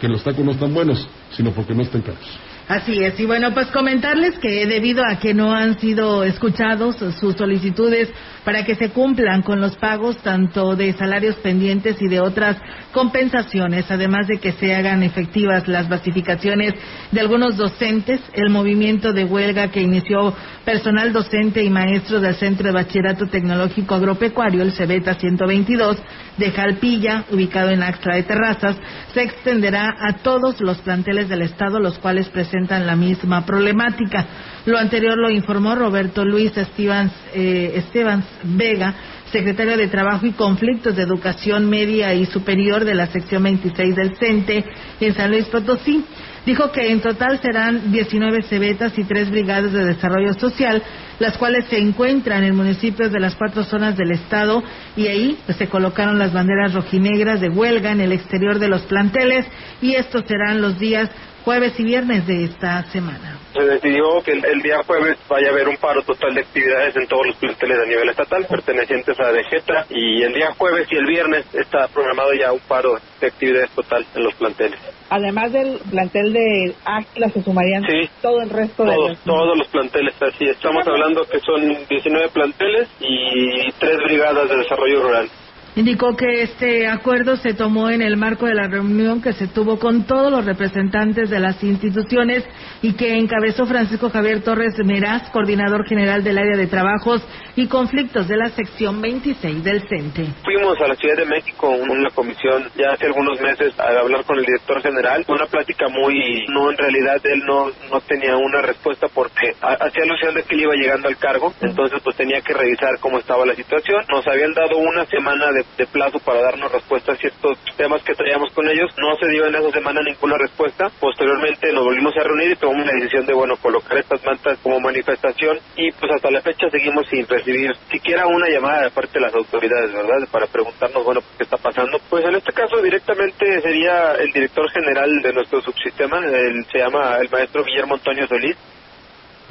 [0.00, 2.26] que los tacos no están buenos, sino porque no están caros.
[2.66, 7.36] Así es, y bueno, pues comentarles que debido a que no han sido escuchados sus
[7.36, 8.08] solicitudes
[8.42, 12.56] para que se cumplan con los pagos tanto de salarios pendientes y de otras
[12.92, 16.72] compensaciones, además de que se hagan efectivas las basificaciones
[17.12, 20.34] de algunos docentes, el movimiento de huelga que inició
[20.64, 25.98] personal docente y maestro del Centro de Bachillerato Tecnológico Agropecuario, el CEBETA 122,
[26.38, 28.76] de Jalpilla, ubicado en Axtla de Terrazas,
[29.12, 34.26] se extenderá a todos los planteles del Estado, los cuales presentan presentan la misma problemática.
[34.66, 38.94] Lo anterior lo informó Roberto Luis Estevans, eh, Estevans Vega,
[39.32, 44.16] secretario de Trabajo y Conflictos de Educación Media y Superior de la sección 26 del
[44.16, 44.64] CENTE
[45.00, 46.04] en San Luis Potosí.
[46.46, 50.82] Dijo que en total serán 19 cebetas y tres brigadas de desarrollo social,
[51.18, 54.62] las cuales se encuentran en municipios de las cuatro zonas del estado
[54.94, 58.82] y ahí pues, se colocaron las banderas rojinegras de huelga en el exterior de los
[58.82, 59.46] planteles
[59.80, 61.10] y estos serán los días
[61.44, 63.38] jueves y viernes de esta semana.
[63.52, 66.96] Se decidió que el, el día jueves vaya a haber un paro total de actividades
[66.96, 70.96] en todos los planteles a nivel estatal pertenecientes a DGETRA y el día jueves y
[70.96, 74.80] el viernes está programado ya un paro de actividades total en los planteles.
[75.10, 78.08] Además del plantel de Águila, se sumarían Sí.
[78.22, 79.18] todo el resto de Todos, los...
[79.20, 80.44] todos los planteles, así.
[80.46, 85.28] Estamos hablando que son 19 planteles y tres brigadas de desarrollo rural.
[85.76, 89.80] Indicó que este acuerdo se tomó en el marco de la reunión que se tuvo
[89.80, 92.44] con todos los representantes de las instituciones
[92.80, 98.28] y que encabezó Francisco Javier Torres Meraz, coordinador general del área de trabajos y conflictos
[98.28, 100.26] de la sección 26 del CENTE.
[100.44, 104.38] Fuimos a la Ciudad de México, una comisión, ya hace algunos meses, a hablar con
[104.38, 105.24] el director general.
[105.26, 110.04] Una plática muy, no, en realidad él no, no tenía una respuesta porque ha- hacía
[110.04, 113.44] alusión de que él iba llegando al cargo, entonces pues tenía que revisar cómo estaba
[113.44, 114.04] la situación.
[114.08, 118.14] Nos habían dado una semana de, de plazo para darnos respuesta a ciertos temas que
[118.14, 118.90] traíamos con ellos.
[118.98, 120.90] No se dio en esa semana ninguna respuesta.
[121.00, 124.80] Posteriormente nos volvimos a reunir y tomamos la decisión de, bueno, colocar estas mantas como
[124.80, 129.26] manifestación y pues hasta la fecha seguimos sin recibir siquiera una llamada de parte de
[129.26, 130.28] las autoridades, ¿verdad?
[130.30, 131.98] Para preguntarnos, bueno, ¿qué está pasando?
[132.08, 137.18] Pues en este caso directamente sería el director general de nuestro subsistema, él se llama
[137.20, 138.56] el maestro Guillermo Antonio Solís.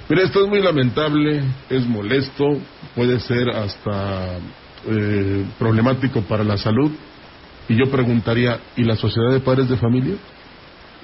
[0.09, 2.45] Mira, esto es muy lamentable, es molesto,
[2.93, 4.37] puede ser hasta
[4.87, 6.91] eh, problemático para la salud.
[7.69, 10.15] Y yo preguntaría, ¿y la sociedad de padres de familia?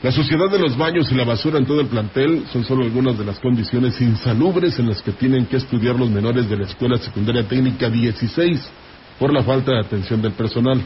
[0.01, 3.17] La sociedad de los baños y la basura en todo el plantel son solo algunas
[3.17, 6.97] de las condiciones insalubres en las que tienen que estudiar los menores de la Escuela
[6.97, 8.61] Secundaria Técnica 16
[9.19, 10.81] por la falta de atención del personal.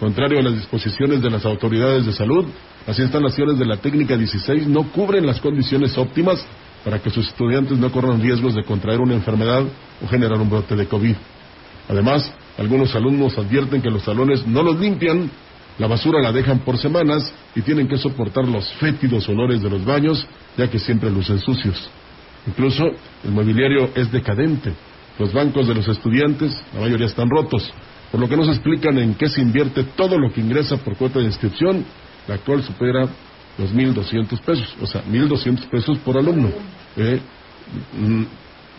[0.00, 2.44] Contrario a las disposiciones de las autoridades de salud,
[2.84, 6.44] las instalaciones de la Técnica 16 no cubren las condiciones óptimas
[6.84, 9.62] para que sus estudiantes no corran riesgos de contraer una enfermedad
[10.02, 11.14] o generar un brote de COVID.
[11.92, 15.30] Además, algunos alumnos advierten que los salones no los limpian,
[15.78, 19.84] la basura la dejan por semanas y tienen que soportar los fétidos olores de los
[19.84, 20.26] baños,
[20.56, 21.90] ya que siempre lucen sucios.
[22.46, 22.84] Incluso
[23.24, 24.72] el mobiliario es decadente.
[25.18, 27.70] Los bancos de los estudiantes, la mayoría están rotos,
[28.10, 30.96] por lo que no se explican en qué se invierte todo lo que ingresa por
[30.96, 31.84] cuota de inscripción.
[32.26, 33.06] La actual supera
[33.58, 36.48] los 1.200 pesos, o sea, 1.200 pesos por alumno.
[36.96, 37.20] Eh,
[38.00, 38.22] mm,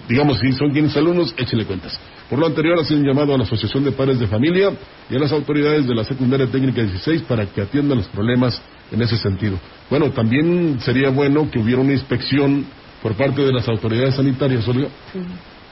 [0.09, 1.99] digamos, si son 15 alumnos, échele cuentas.
[2.33, 4.71] Por lo anterior, hacen llamado a la Asociación de Padres de Familia
[5.07, 8.59] y a las autoridades de la Secundaria Técnica 16 para que atiendan los problemas
[8.91, 9.59] en ese sentido.
[9.87, 12.65] Bueno, también sería bueno que hubiera una inspección
[13.03, 14.87] por parte de las autoridades sanitarias, Olga,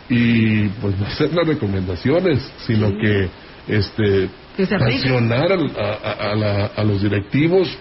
[0.07, 3.27] y pues no hacer las recomendaciones, sino que
[3.67, 7.75] este Que se sancionar a, a- a la- a los directivos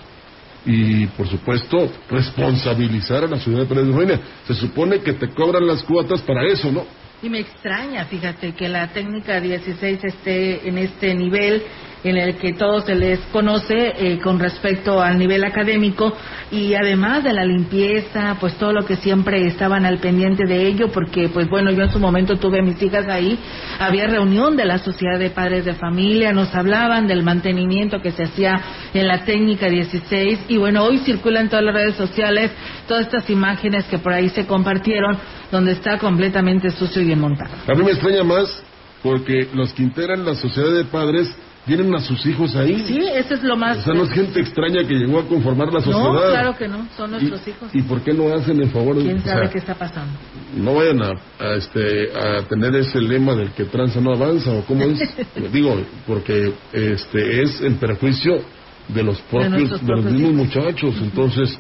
[0.65, 4.21] y por supuesto responsabilizar a la ciudad de Pérez de Familia.
[4.47, 6.87] Se supone que te cobran las cuotas para eso, ¿no?
[7.23, 11.63] Y me extraña, fíjate, que la técnica 16 esté en este nivel
[12.03, 16.13] en el que todo se les conoce eh, con respecto al nivel académico
[16.51, 20.89] y además de la limpieza, pues todo lo que siempre estaban al pendiente de ello,
[20.91, 23.39] porque pues bueno, yo en su momento tuve a mis hijas ahí,
[23.79, 28.25] había reunión de la sociedad de padres de familia, nos hablaban del mantenimiento que se
[28.25, 28.61] hacía
[28.95, 32.51] en la técnica 16 y bueno, hoy circulan todas las redes sociales
[32.91, 35.17] todas estas imágenes que por ahí se compartieron
[35.53, 37.51] donde está completamente sucio y bien montado.
[37.69, 38.63] A mí me extraña más
[39.01, 41.33] porque los que integran la sociedad de padres
[41.67, 42.83] tienen a sus hijos ahí.
[42.87, 43.79] Sí, eso es lo más...
[43.79, 46.13] O sea, no es gente extraña que llegó a conformar la sociedad.
[46.13, 47.71] No, claro que no, son nuestros hijos.
[47.75, 50.13] ¿Y por qué no hacen el favor de ¿Quién o sabe sea, qué está pasando?
[50.57, 54.63] no vayan a, a, este, a tener ese lema del que tranza no avanza o
[54.65, 54.99] cómo es?
[55.53, 58.41] Digo, porque este es en perjuicio
[58.89, 60.95] de los propios, de, nuestros los mismos muchachos.
[61.01, 61.57] Entonces,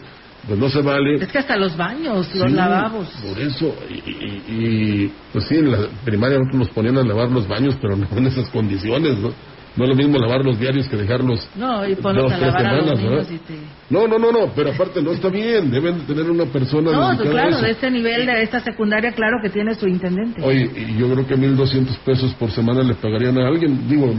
[0.48, 1.16] pues no se vale.
[1.16, 3.08] Es que hasta los baños, los Sí, lavabos.
[3.28, 7.46] Por eso, y, y- y, pues sí, en la primaria nos ponían a lavar los
[7.46, 9.32] baños, pero no en esas condiciones, ¿no?
[9.76, 12.66] No es lo mismo lavar los diarios que dejarlos No, y ponlos a tres lavar
[12.66, 13.30] a los semanas, niños ¿verdad?
[13.32, 13.58] y te...
[13.88, 17.08] No, no, no, no, pero aparte no está bien, deben de tener una persona No,
[17.10, 17.60] dedicada a claro, eso.
[17.66, 20.42] de este nivel, de esta secundaria, claro que tiene su intendente.
[20.42, 24.12] Oye, y yo creo que 1.200 pesos por semana le pagarían a alguien, digo,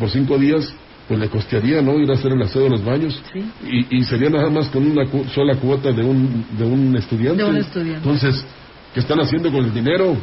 [0.00, 0.74] por cinco días,
[1.06, 1.98] pues le costaría, ¿no?
[1.98, 3.18] Ir a hacer el aseo de los baños.
[3.32, 3.44] Sí.
[3.90, 7.42] Y, y sería nada más con una cu- sola cuota de un, de un estudiante.
[7.42, 7.96] De un estudiante.
[7.98, 8.44] Entonces,
[8.92, 10.16] ¿qué están haciendo con el dinero?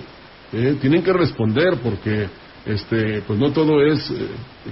[0.54, 2.28] Eh, tienen que responder porque
[2.66, 4.28] este, pues no todo es eh,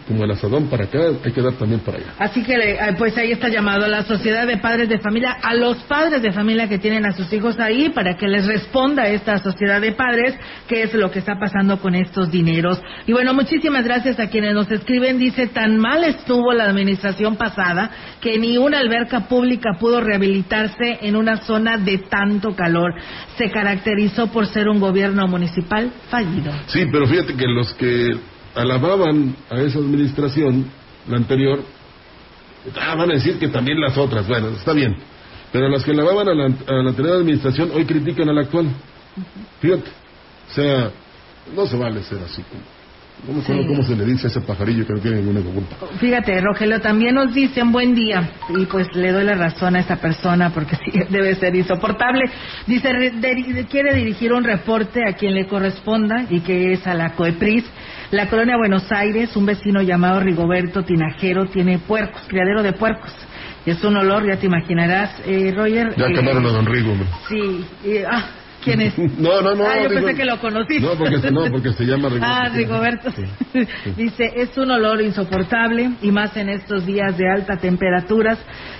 [0.08, 2.14] como el asadón para acá, hay que dar también para allá.
[2.18, 5.54] Así que, eh, pues ahí está llamado a la Sociedad de Padres de Familia, a
[5.54, 9.38] los padres de familia que tienen a sus hijos ahí, para que les responda esta
[9.38, 10.36] Sociedad de Padres
[10.68, 12.82] qué es lo que está pasando con estos dineros.
[13.06, 15.20] Y bueno, muchísimas gracias a quienes nos escriben.
[15.20, 21.16] Dice, tan mal estuvo la administración pasada que ni una alberca pública pudo rehabilitarse en
[21.16, 22.94] una zona de tanto calor.
[23.38, 26.52] Se caracterizó por ser un gobierno municipal fallido.
[26.68, 27.82] Sí, pero fíjate que los que
[28.55, 30.65] alababan a esa administración,
[31.07, 31.63] la anterior,
[32.79, 34.95] ah, van a decir que también las otras, bueno, está bien,
[35.51, 38.67] pero las que alababan a la, a la anterior administración hoy critican a la actual.
[39.59, 39.89] Fíjate,
[40.49, 40.91] o sea,
[41.55, 42.43] no se vale ser así.
[43.26, 43.68] No me acuerdo Sí.
[43.70, 45.76] cómo se le dice a ese pajarillo que no tiene ninguna culpa.
[45.97, 49.95] Fíjate, Rogelio, también nos dicen buen día, y pues le doy la razón a esta
[49.95, 52.26] persona porque sí, debe ser insoportable.
[52.68, 57.11] Dice, de- quiere dirigir un reporte a quien le corresponda y que es a la
[57.16, 57.64] COEPRIS.
[58.11, 63.11] La colonia Buenos Aires, un vecino llamado Rigoberto Tinajero tiene puercos, criadero de puercos.
[63.66, 65.95] Y es un olor, ya te imaginarás, eh, Roger.
[65.95, 67.07] Ya eh, acabaron a Don Rigo, hombre.
[67.30, 68.26] Sí, y- ah,
[68.64, 68.97] ¿quién es?
[69.18, 69.66] No, no, no.
[69.66, 70.80] Ah, yo Rigo- pensé que lo conocí.
[70.80, 72.26] No, porque, se- no, porque se llama Rigoberto.
[72.36, 73.14] Ah, Rigoberto.
[73.95, 78.38] Dice, es un olor insoportable y más en estos días de alta temperaturas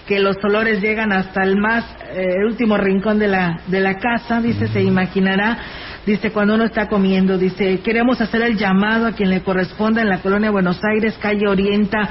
[0.08, 3.98] que los olores llegan hasta el más eh, el último rincón de la de la
[3.98, 5.58] casa, dice, se imaginará.
[6.06, 10.10] Dice, cuando uno está comiendo, dice, queremos hacer el llamado a quien le corresponda en
[10.10, 12.10] la colonia Buenos Aires, calle Orienta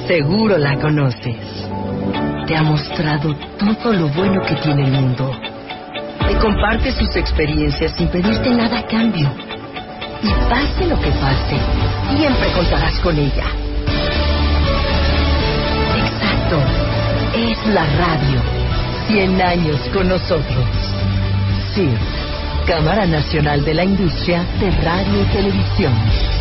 [0.08, 1.36] Seguro la conoces.
[2.48, 5.32] Te ha mostrado todo lo bueno que tiene el mundo.
[6.28, 9.30] Te comparte sus experiencias sin pedirte nada a cambio.
[10.22, 11.58] Y pase lo que pase,
[12.16, 13.46] siempre contarás con ella.
[15.96, 16.60] Exacto.
[17.34, 18.42] Es la radio.
[19.08, 20.66] 100 años con nosotros.
[21.74, 26.37] CIRT, Cámara Nacional de la Industria de Radio y Televisión.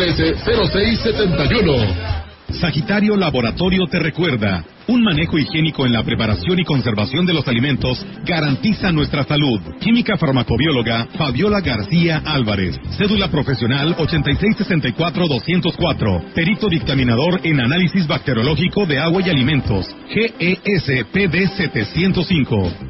[0.00, 2.20] 444-113-0671.
[2.60, 8.04] Sagitario Laboratorio te recuerda, un manejo higiénico en la preparación y conservación de los alimentos
[8.24, 9.60] garantiza nuestra salud.
[9.80, 12.76] Química farmacobióloga Fabiola García Álvarez.
[12.98, 16.32] Cédula profesional 8664-204.
[16.34, 19.86] Perito dictaminador en análisis bacteriológico de agua y alimentos.
[20.08, 22.89] E GES PD 705.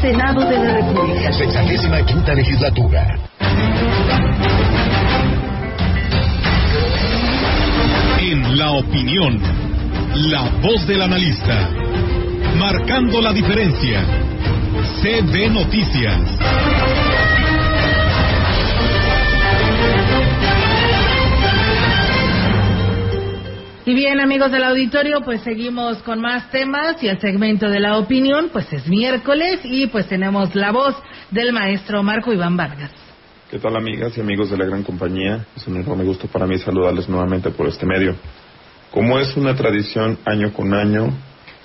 [0.00, 1.30] Senado de la República.
[1.30, 3.18] Sexagésima quinta legislatura.
[8.18, 9.38] En la opinión,
[10.30, 11.68] la voz del analista,
[12.56, 14.02] marcando la diferencia.
[15.02, 16.18] CB Noticias.
[23.86, 27.96] Y bien, amigos del auditorio, pues seguimos con más temas y el segmento de la
[27.96, 30.94] opinión, pues es miércoles y pues tenemos la voz
[31.30, 32.92] del maestro Marco Iván Vargas.
[33.50, 35.46] ¿Qué tal amigas y amigos de la gran compañía?
[35.56, 38.16] Es un enorme gusto para mí saludarles nuevamente por este medio.
[38.90, 41.08] Como es una tradición año con año,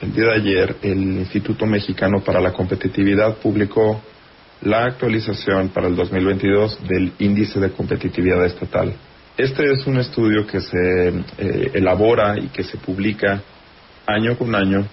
[0.01, 4.01] el día de ayer el Instituto Mexicano para la Competitividad publicó
[4.61, 8.93] la actualización para el 2022 del Índice de Competitividad Estatal.
[9.37, 13.41] Este es un estudio que se eh, elabora y que se publica
[14.05, 14.87] año con año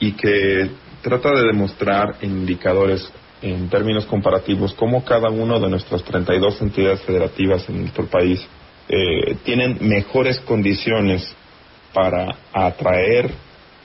[0.00, 0.68] y que
[1.00, 3.08] trata de demostrar en indicadores
[3.40, 8.44] en términos comparativos cómo cada uno de nuestras 32 entidades federativas en nuestro país
[8.88, 11.32] eh, tienen mejores condiciones
[11.92, 13.30] para atraer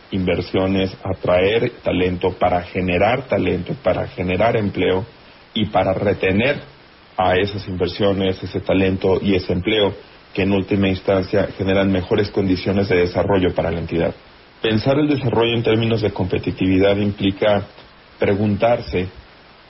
[0.10, 5.06] inversiones, atraer talento, para generar talento, para generar empleo
[5.54, 6.62] y para retener
[7.18, 9.94] a esas inversiones, ese talento y ese empleo
[10.34, 14.14] que en última instancia generan mejores condiciones de desarrollo para la entidad.
[14.62, 17.68] Pensar el desarrollo en términos de competitividad implica
[18.18, 19.08] preguntarse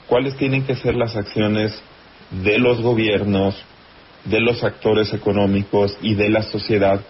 [0.06, 1.82] cuáles tienen que ser las acciones
[2.30, 3.56] de los gobiernos,
[4.24, 7.00] de los actores económicos y de la sociedad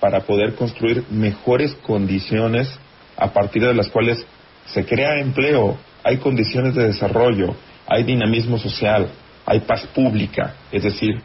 [0.00, 2.68] para poder construir mejores condiciones
[3.16, 4.26] a partir de las cuales
[4.66, 7.54] se crea empleo, hay condiciones de desarrollo,
[7.86, 9.08] hay dinamismo social,
[9.46, 11.20] hay paz pública, es decir,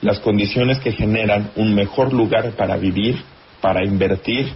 [0.00, 3.20] las condiciones que generan un mejor lugar para vivir,
[3.60, 4.52] para invertir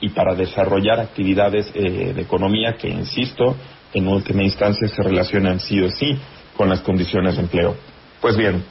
[0.00, 3.56] y para desarrollar actividades eh, de economía que, insisto,
[3.92, 6.18] en última instancia se relacionan sí o sí
[6.56, 7.76] con las condiciones de empleo.
[8.20, 8.64] Pues bien,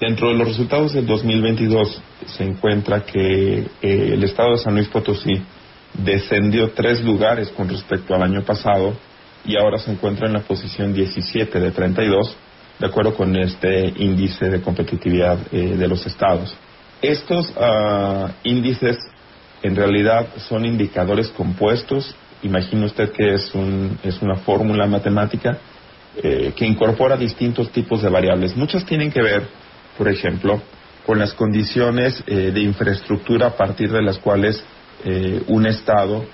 [0.00, 4.88] dentro de los resultados del 2022 se encuentra que eh, el estado de San Luis
[4.88, 5.42] Potosí
[5.94, 8.94] descendió tres lugares con respecto al año pasado
[9.44, 12.36] y ahora se encuentra en la posición 17 de 32
[12.82, 16.52] de acuerdo con este índice de competitividad eh, de los estados.
[17.00, 18.98] Estos ah, índices
[19.62, 22.12] en realidad son indicadores compuestos.
[22.42, 25.58] Imagine usted que es, un, es una fórmula matemática
[26.20, 28.56] eh, que incorpora distintos tipos de variables.
[28.56, 29.46] Muchas tienen que ver,
[29.96, 30.60] por ejemplo,
[31.06, 34.62] con las condiciones eh, de infraestructura a partir de las cuales
[35.48, 36.24] un Estado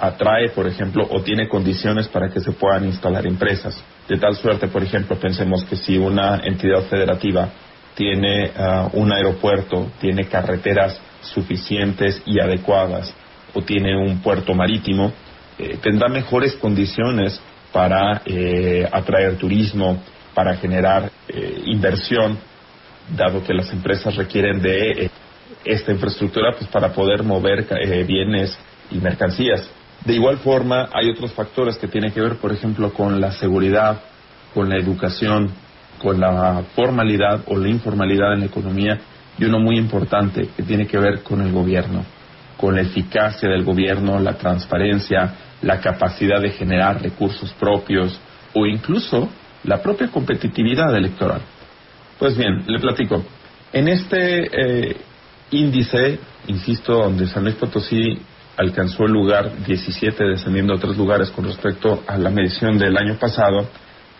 [0.00, 3.82] atrae, por ejemplo, o tiene condiciones para que se puedan instalar empresas.
[4.08, 7.48] De tal suerte, por ejemplo, pensemos que si una entidad federativa
[7.94, 13.12] tiene ah, un aeropuerto, tiene carreteras suficientes y adecuadas,
[13.54, 15.12] o tiene un puerto marítimo,
[15.58, 17.40] eh, tendrá mejores condiciones
[17.72, 20.02] para eh, atraer turismo,
[20.34, 22.38] para generar eh, inversión,
[23.16, 25.10] dado que las empresas requieren de
[25.64, 27.66] esta infraestructura pues, para poder mover
[28.06, 28.56] bienes
[28.90, 29.68] y mercancías.
[30.04, 34.00] De igual forma, hay otros factores que tienen que ver, por ejemplo, con la seguridad,
[34.54, 35.50] con la educación,
[35.98, 38.98] con la formalidad o la informalidad en la economía
[39.38, 42.04] y uno muy importante que tiene que ver con el gobierno,
[42.56, 48.18] con la eficacia del gobierno, la transparencia, la capacidad de generar recursos propios
[48.54, 49.28] o incluso
[49.64, 51.42] la propia competitividad electoral.
[52.18, 53.24] Pues bien, le platico.
[53.72, 54.96] En este eh,
[55.50, 58.18] índice, insisto, donde San Luis Potosí
[58.58, 63.16] alcanzó el lugar 17, descendiendo a tres lugares con respecto a la medición del año
[63.18, 63.68] pasado,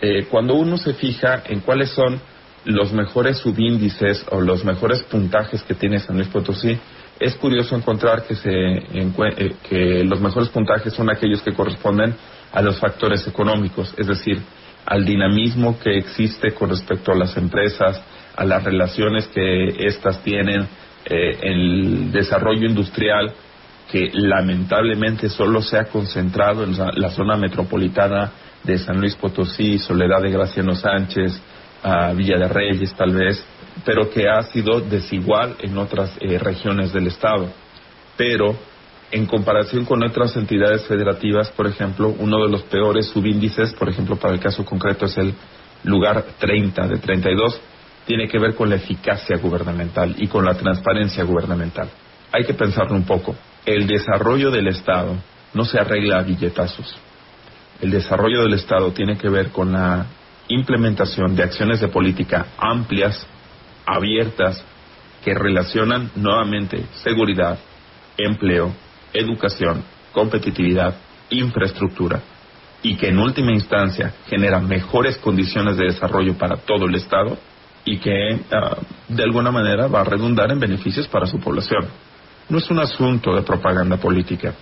[0.01, 2.21] eh, cuando uno se fija en cuáles son
[2.65, 6.79] los mejores subíndices o los mejores puntajes que tiene San Luis Potosí,
[7.19, 12.15] es curioso encontrar que, se, eh, que los mejores puntajes son aquellos que corresponden
[12.53, 14.41] a los factores económicos, es decir,
[14.87, 18.01] al dinamismo que existe con respecto a las empresas,
[18.37, 20.69] a las relaciones que éstas tienen,
[21.05, 23.35] eh, el desarrollo industrial
[23.91, 28.33] que lamentablemente solo se ha concentrado en la zona metropolitana
[28.63, 31.41] de San Luis Potosí, Soledad de Graciano Sánchez,
[31.83, 33.43] a Villa de Reyes tal vez,
[33.85, 37.49] pero que ha sido desigual en otras eh, regiones del Estado.
[38.17, 38.57] Pero
[39.11, 44.17] en comparación con otras entidades federativas, por ejemplo, uno de los peores subíndices, por ejemplo,
[44.17, 45.35] para el caso concreto es el
[45.85, 47.61] lugar 30 de 32,
[48.07, 51.89] tiene que ver con la eficacia gubernamental y con la transparencia gubernamental.
[52.33, 53.35] Hay que pensarlo un poco.
[53.65, 55.17] El desarrollo del Estado
[55.55, 56.97] no se arregla a billetazos.
[57.81, 60.07] El desarrollo del Estado tiene que ver con la
[60.49, 63.27] implementación de acciones de política amplias,
[63.87, 64.65] abiertas,
[65.25, 67.59] que relacionan nuevamente seguridad,
[68.17, 68.73] empleo,
[69.13, 69.83] educación,
[70.13, 70.95] competitividad,
[71.31, 72.21] infraestructura
[72.83, 77.37] y que en última instancia genera mejores condiciones de desarrollo para todo el Estado
[77.85, 78.77] y que ah,
[79.09, 81.87] de alguna manera va a redundar en beneficios para su población.
[82.49, 84.55] No es un asunto de propaganda política,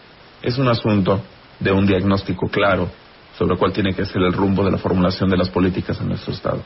[0.43, 1.22] es un asunto
[1.61, 2.91] de un diagnóstico claro
[3.39, 6.32] sobre cuál tiene que ser el rumbo de la formulación de las políticas en nuestro
[6.32, 6.62] Estado.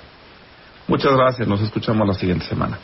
[0.89, 2.79] Muchas gracias, nos escuchamos la siguiente semana.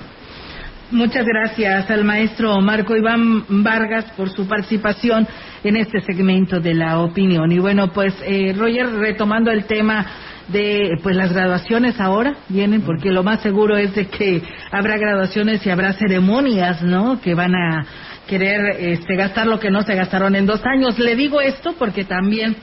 [0.90, 5.26] Muchas gracias al maestro Marco Iván Vargas por su participación
[5.64, 7.50] en este segmento de la opinión.
[7.50, 10.06] Y bueno, pues eh, Roger, retomando el tema
[10.46, 15.66] de pues las graduaciones ahora vienen porque lo más seguro es de que habrá graduaciones
[15.66, 17.20] y habrá ceremonias, ¿no?
[17.20, 17.84] Que van a
[18.26, 20.98] querer este, gastar lo que no se gastaron en dos años.
[20.98, 22.56] Le digo esto porque también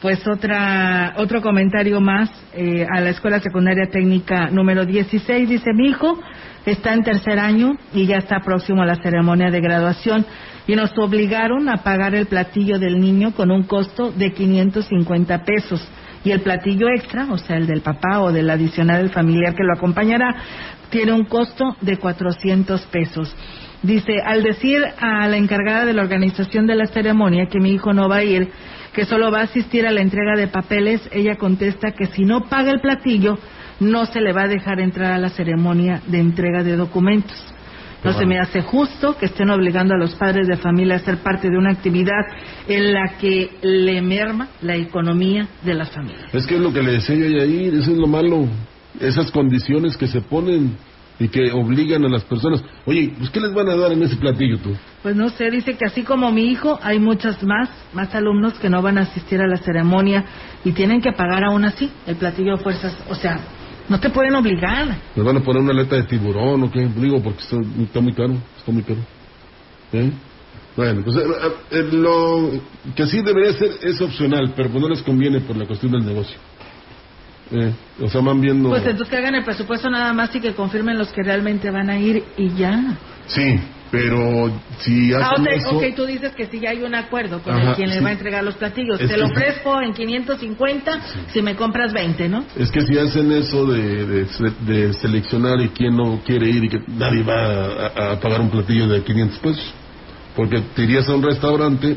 [0.00, 5.88] pues otra otro comentario más eh, a la escuela secundaria técnica número 16 dice mi
[5.88, 6.20] hijo
[6.66, 10.26] está en tercer año y ya está próximo a la ceremonia de graduación
[10.66, 15.86] y nos obligaron a pagar el platillo del niño con un costo de 550 pesos
[16.24, 19.62] y el platillo extra, o sea, el del papá o del adicional del familiar que
[19.62, 20.34] lo acompañará,
[20.88, 23.34] tiene un costo de 400 pesos.
[23.84, 27.92] Dice, al decir a la encargada de la organización de la ceremonia que mi hijo
[27.92, 28.48] no va a ir,
[28.94, 32.48] que solo va a asistir a la entrega de papeles, ella contesta que si no
[32.48, 33.38] paga el platillo,
[33.80, 37.36] no se le va a dejar entrar a la ceremonia de entrega de documentos.
[38.02, 41.18] No se me hace justo que estén obligando a los padres de familia a ser
[41.18, 42.22] parte de una actividad
[42.66, 46.32] en la que le merma la economía de las familias.
[46.32, 48.46] Es que es lo que le decía yo ayer, eso es lo malo.
[48.98, 50.76] Esas condiciones que se ponen
[51.18, 52.62] y que obligan a las personas.
[52.86, 54.74] Oye, pues ¿qué les van a dar en ese platillo tú?
[55.02, 58.68] Pues no sé, dice que así como mi hijo, hay muchos más, más alumnos que
[58.68, 60.24] no van a asistir a la ceremonia
[60.64, 62.96] y tienen que pagar aún así el platillo de fuerzas.
[63.08, 63.38] O sea,
[63.88, 64.96] no te pueden obligar.
[65.14, 66.88] ¿Les van a poner una aleta de tiburón o qué?
[66.96, 69.00] Digo, porque está, está muy caro, está muy caro.
[69.92, 70.10] ¿Eh?
[70.76, 71.22] Bueno, pues eh,
[71.70, 72.50] eh, lo
[72.96, 76.04] que sí debería ser es opcional, pero pues no les conviene por la cuestión del
[76.04, 76.36] negocio.
[77.50, 78.68] Eh, o sea, van viendo...
[78.70, 81.90] Pues entonces que hagan el presupuesto nada más y que confirmen los que realmente van
[81.90, 82.98] a ir y ya.
[83.26, 83.58] Sí,
[83.90, 85.76] pero si hacen Ah, ok, eso...
[85.76, 87.94] ok, tú dices que sí ya hay un acuerdo con Ajá, el quien sí.
[87.96, 89.00] le va a entregar los platillos.
[89.00, 91.00] Es Te lo que- ofrezco en 550
[91.32, 92.44] si me compras 20, ¿no?
[92.56, 94.26] Es que si hacen eso de, de,
[94.66, 98.50] de seleccionar y quién no quiere ir y que nadie va a, a pagar un
[98.50, 99.74] platillo de 500 pesos.
[100.34, 101.96] Porque te irías a un restaurante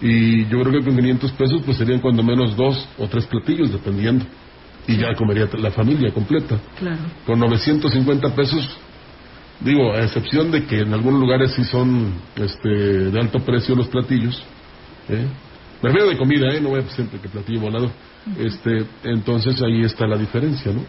[0.00, 3.70] y yo creo que con 500 pesos pues serían cuando menos dos o tres platillos
[3.70, 4.24] dependiendo.
[4.86, 6.58] Y ya comería la familia completa.
[6.78, 6.98] Claro.
[7.24, 8.68] Con 950 pesos,
[9.60, 13.88] digo, a excepción de que en algunos lugares sí son este, de alto precio los
[13.88, 14.42] platillos.
[15.08, 15.26] ¿eh?
[15.82, 16.60] Me refiero de comida, ¿eh?
[16.60, 17.92] no voy a siempre que platillo volado.
[18.38, 20.84] Este, entonces ahí está la diferencia, ¿no?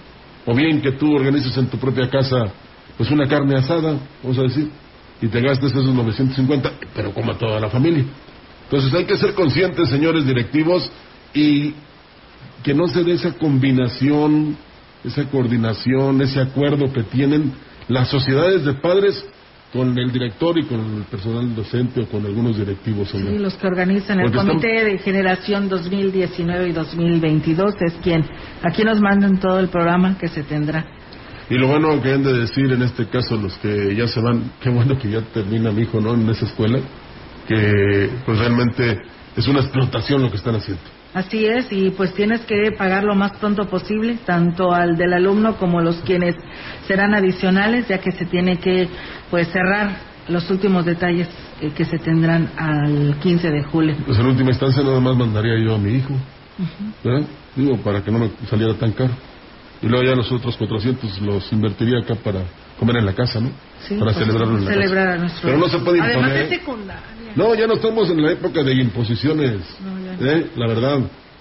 [0.46, 2.52] O bien que tú organices en tu propia casa
[2.98, 4.70] pues una carne asada, vamos a decir,
[5.22, 8.04] y te gastes esos 950, pero coma toda la familia.
[8.66, 10.90] Entonces hay que ser conscientes, señores directivos,
[11.34, 11.74] y
[12.64, 14.56] que no se dé esa combinación,
[15.04, 17.52] esa coordinación, ese acuerdo que tienen
[17.90, 19.26] las sociedades de padres
[19.74, 23.10] con el director y con el personal docente o con algunos directivos.
[23.10, 28.24] Sí, los que organizan el están- Comité de Generación 2019 y 2022 es quien,
[28.62, 30.86] aquí nos mandan todo el programa que se tendrá.
[31.50, 34.52] Y lo bueno que han de decir en este caso los que ya se van,
[34.62, 36.14] qué bueno que ya termina mi hijo, ¿no?
[36.14, 36.80] En esa escuela,
[37.48, 39.00] que pues realmente
[39.36, 40.84] es una explotación lo que están haciendo.
[41.14, 45.58] Así es, y pues tienes que pagar lo más pronto posible, tanto al del alumno
[45.58, 46.36] como los quienes
[46.88, 48.90] serán adicionales, ya que se tiene que
[49.30, 49.96] pues cerrar
[50.28, 51.28] los últimos detalles
[51.62, 53.96] eh, que se tendrán al 15 de julio.
[54.06, 56.16] Pues en última instancia nada más mandaría yo a mi hijo,
[57.04, 57.28] ¿verdad?
[57.56, 59.14] Digo, para que no me saliera tan caro.
[59.84, 62.40] Y luego ya los otros 400 los invertiría acá para
[62.80, 63.52] comer en la casa, ¿no?
[63.82, 65.16] Sí, para pues, celebrarlo en la celebrar casa.
[65.16, 66.42] a nuestro Pero no se puede Además imponer.
[66.44, 67.04] es secundaria.
[67.36, 69.60] No, ya no estamos en la época de imposiciones.
[69.84, 70.03] No.
[70.20, 70.48] ¿Eh?
[70.56, 71.00] La verdad,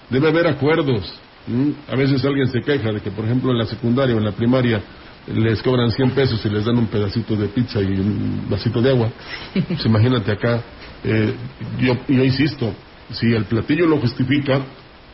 [0.09, 1.13] debe haber acuerdos.
[1.47, 1.73] ¿m?
[1.89, 4.31] A veces alguien se queja de que, por ejemplo, en la secundaria o en la
[4.31, 4.81] primaria
[5.27, 8.89] les cobran 100 pesos y les dan un pedacito de pizza y un vasito de
[8.89, 9.09] agua.
[9.67, 10.61] Pues imagínate acá.
[11.03, 11.33] eh,
[11.79, 12.73] yo, yo insisto,
[13.11, 14.61] si el platillo lo justifica,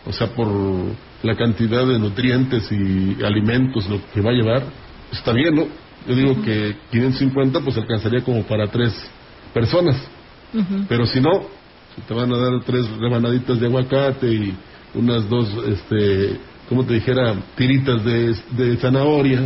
[0.06, 0.48] o sea, por
[1.24, 4.64] la cantidad de nutrientes y alimentos lo que va a llevar,
[5.12, 5.68] está bien, ¿no?
[6.08, 8.94] Yo digo que 550 pues alcanzaría como para tres
[9.54, 9.96] personas.
[10.88, 11.46] Pero si no,
[12.08, 14.56] te van a dar tres rebanaditas de aguacate y
[14.96, 16.38] unas dos, este,
[16.68, 19.42] como te dijera, tiritas de, de zanahoria,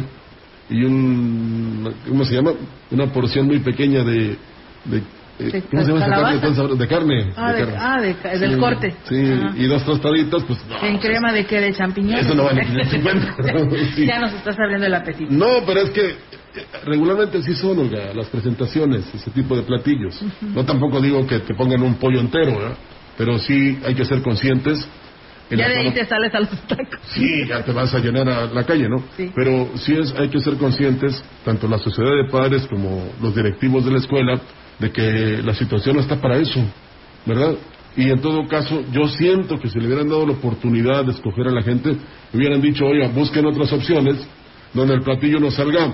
[0.69, 2.51] y un, ¿cómo se llama?
[2.91, 4.37] Una porción muy pequeña de,
[4.85, 5.01] de
[5.39, 6.75] eh, ¿Cómo se llama esa carne sabrosa?
[6.75, 7.33] De carne.
[7.35, 7.75] Ah, de- carne.
[7.79, 8.95] ah, de del Sí, corte.
[9.09, 9.53] Sí, Ajá.
[9.57, 10.87] y dos tostaditas, pues no.
[10.87, 11.59] ¿En crema de qué?
[11.59, 12.25] ¿De champiñones?
[12.25, 13.35] Eso no vale 550.
[13.95, 14.05] Sí.
[14.05, 15.31] Ya nos estás abriendo el apetito.
[15.33, 16.15] No, pero es que
[16.85, 20.21] regularmente sí son, Olga, las presentaciones, ese tipo de platillos.
[20.41, 22.75] No tampoco digo que te pongan un pollo entero.
[23.17, 24.87] Pero sí hay que ser conscientes.
[25.49, 26.99] en Ya de ahí te sales a los tacos.
[27.13, 29.03] Sí, ya te vas a llenar a la calle, ¿no?
[29.15, 29.31] Sí.
[29.35, 33.85] Pero sí es, hay que ser conscientes, tanto la sociedad de padres como los directivos
[33.85, 34.41] de la escuela,
[34.79, 36.59] de que la situación no está para eso,
[37.25, 37.53] ¿verdad?
[37.95, 41.47] Y en todo caso, yo siento que si le hubieran dado la oportunidad de escoger
[41.47, 41.95] a la gente,
[42.33, 44.15] hubieran dicho, oiga, busquen otras opciones
[44.73, 45.93] donde el platillo no salga,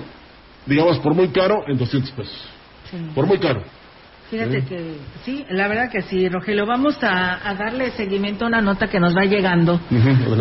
[0.66, 2.48] digamos, por muy caro, en 200 pesos.
[3.14, 3.62] Por muy caro.
[4.30, 4.64] Fíjate ¿Eh?
[4.68, 6.64] que sí, la verdad que sí, Rogelio.
[6.64, 9.80] Vamos a, a darle seguimiento a una nota que nos va llegando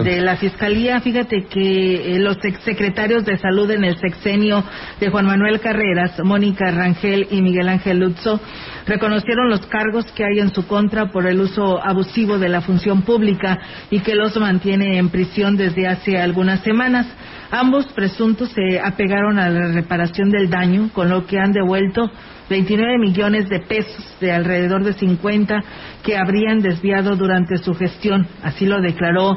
[0.04, 1.02] de la Fiscalía.
[1.02, 4.64] Fíjate que eh, los exsecretarios de salud en el sexenio
[5.00, 8.40] de Juan Manuel Carreras, Mónica Rangel y Miguel Ángel Lutzo,
[8.86, 13.02] reconocieron los cargos que hay en su contra por el uso abusivo de la función
[13.02, 13.58] pública
[13.90, 17.08] y que los mantiene en prisión desde hace algunas semanas.
[17.52, 22.12] Ambos presuntos se apegaron a la reparación del daño, con lo que han devuelto
[22.48, 25.64] 29 millones de pesos de alrededor de 50
[26.04, 28.28] que habrían desviado durante su gestión.
[28.44, 29.36] Así lo declaró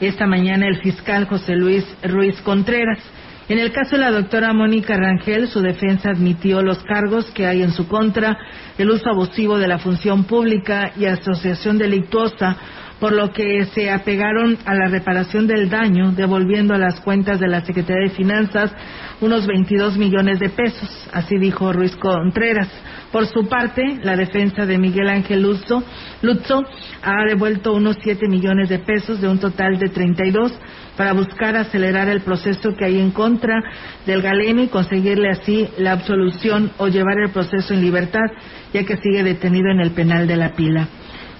[0.00, 2.98] esta mañana el fiscal José Luis Ruiz Contreras.
[3.48, 7.62] En el caso de la doctora Mónica Rangel, su defensa admitió los cargos que hay
[7.62, 8.36] en su contra,
[8.78, 12.56] el uso abusivo de la función pública y asociación delictuosa,
[13.04, 17.48] por lo que se apegaron a la reparación del daño, devolviendo a las cuentas de
[17.48, 18.72] la Secretaría de Finanzas
[19.20, 22.70] unos 22 millones de pesos, así dijo Ruiz Contreras.
[23.12, 26.64] Por su parte, la defensa de Miguel Ángel Lutzo
[27.02, 30.58] ha devuelto unos 7 millones de pesos de un total de 32
[30.96, 33.62] para buscar acelerar el proceso que hay en contra
[34.06, 38.30] del galeno y conseguirle así la absolución o llevar el proceso en libertad,
[38.72, 40.88] ya que sigue detenido en el penal de la pila.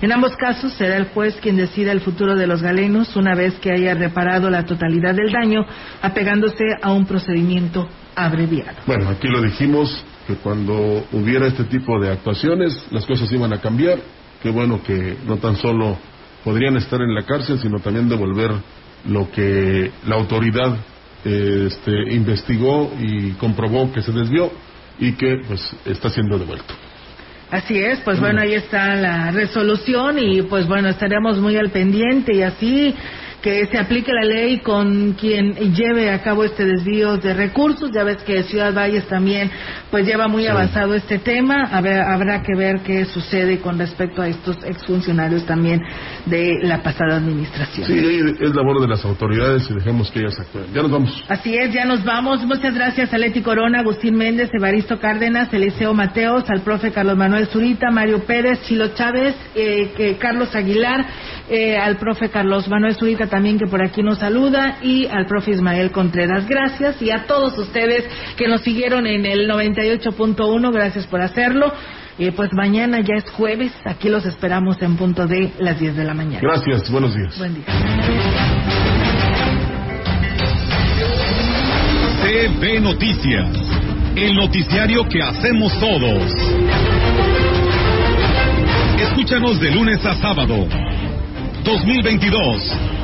[0.02, 3.54] En ambos casos será el juez quien decida el futuro de los galenos una vez
[3.54, 5.64] que haya reparado la totalidad del daño,
[6.02, 8.78] apegándose a un procedimiento abreviado.
[8.86, 13.60] Bueno, aquí lo dijimos, que cuando hubiera este tipo de actuaciones, las cosas iban a
[13.60, 13.98] cambiar.
[14.42, 15.96] Qué bueno que no tan solo
[16.42, 18.52] podrían estar en la cárcel, sino también devolver
[19.06, 20.76] lo que la autoridad
[21.24, 24.50] eh, este, investigó y comprobó que se desvió
[24.98, 26.74] y que pues está siendo devuelto.
[27.54, 32.34] Así es, pues bueno, ahí está la resolución y pues bueno, estaremos muy al pendiente
[32.34, 32.92] y así
[33.44, 37.90] que se aplique la ley con quien lleve a cabo este desvío de recursos.
[37.92, 39.50] Ya ves que Ciudad Valles también
[39.90, 41.64] pues lleva muy avanzado este tema.
[41.70, 45.78] A ver, habrá que ver qué sucede con respecto a estos exfuncionarios también
[46.24, 47.86] de la pasada administración.
[47.86, 50.72] Sí, es labor de las autoridades y dejemos que ellas actúen.
[50.72, 51.24] Ya nos vamos.
[51.28, 52.46] Así es, ya nos vamos.
[52.46, 57.48] Muchas gracias a Leti Corona, Agustín Méndez, Evaristo Cárdenas, Eliseo Mateos, al profe Carlos Manuel
[57.48, 61.04] Zurita, Mario Pérez, Chilo Chávez, eh, que Carlos Aguilar,
[61.50, 65.50] eh, al profe Carlos Manuel Zurita también que por aquí nos saluda y al profe
[65.50, 66.46] Ismael Contreras.
[66.46, 68.04] Gracias y a todos ustedes
[68.36, 71.72] que nos siguieron en el 98.1, gracias por hacerlo.
[72.16, 76.04] Eh, pues mañana ya es jueves, aquí los esperamos en punto de las 10 de
[76.04, 76.38] la mañana.
[76.40, 77.36] Gracias, buenos días.
[77.36, 77.64] Buen día.
[82.22, 83.50] CB Noticias,
[84.14, 86.32] el noticiario que hacemos todos.
[89.00, 90.68] Escúchanos de lunes a sábado.
[91.64, 93.03] 2022.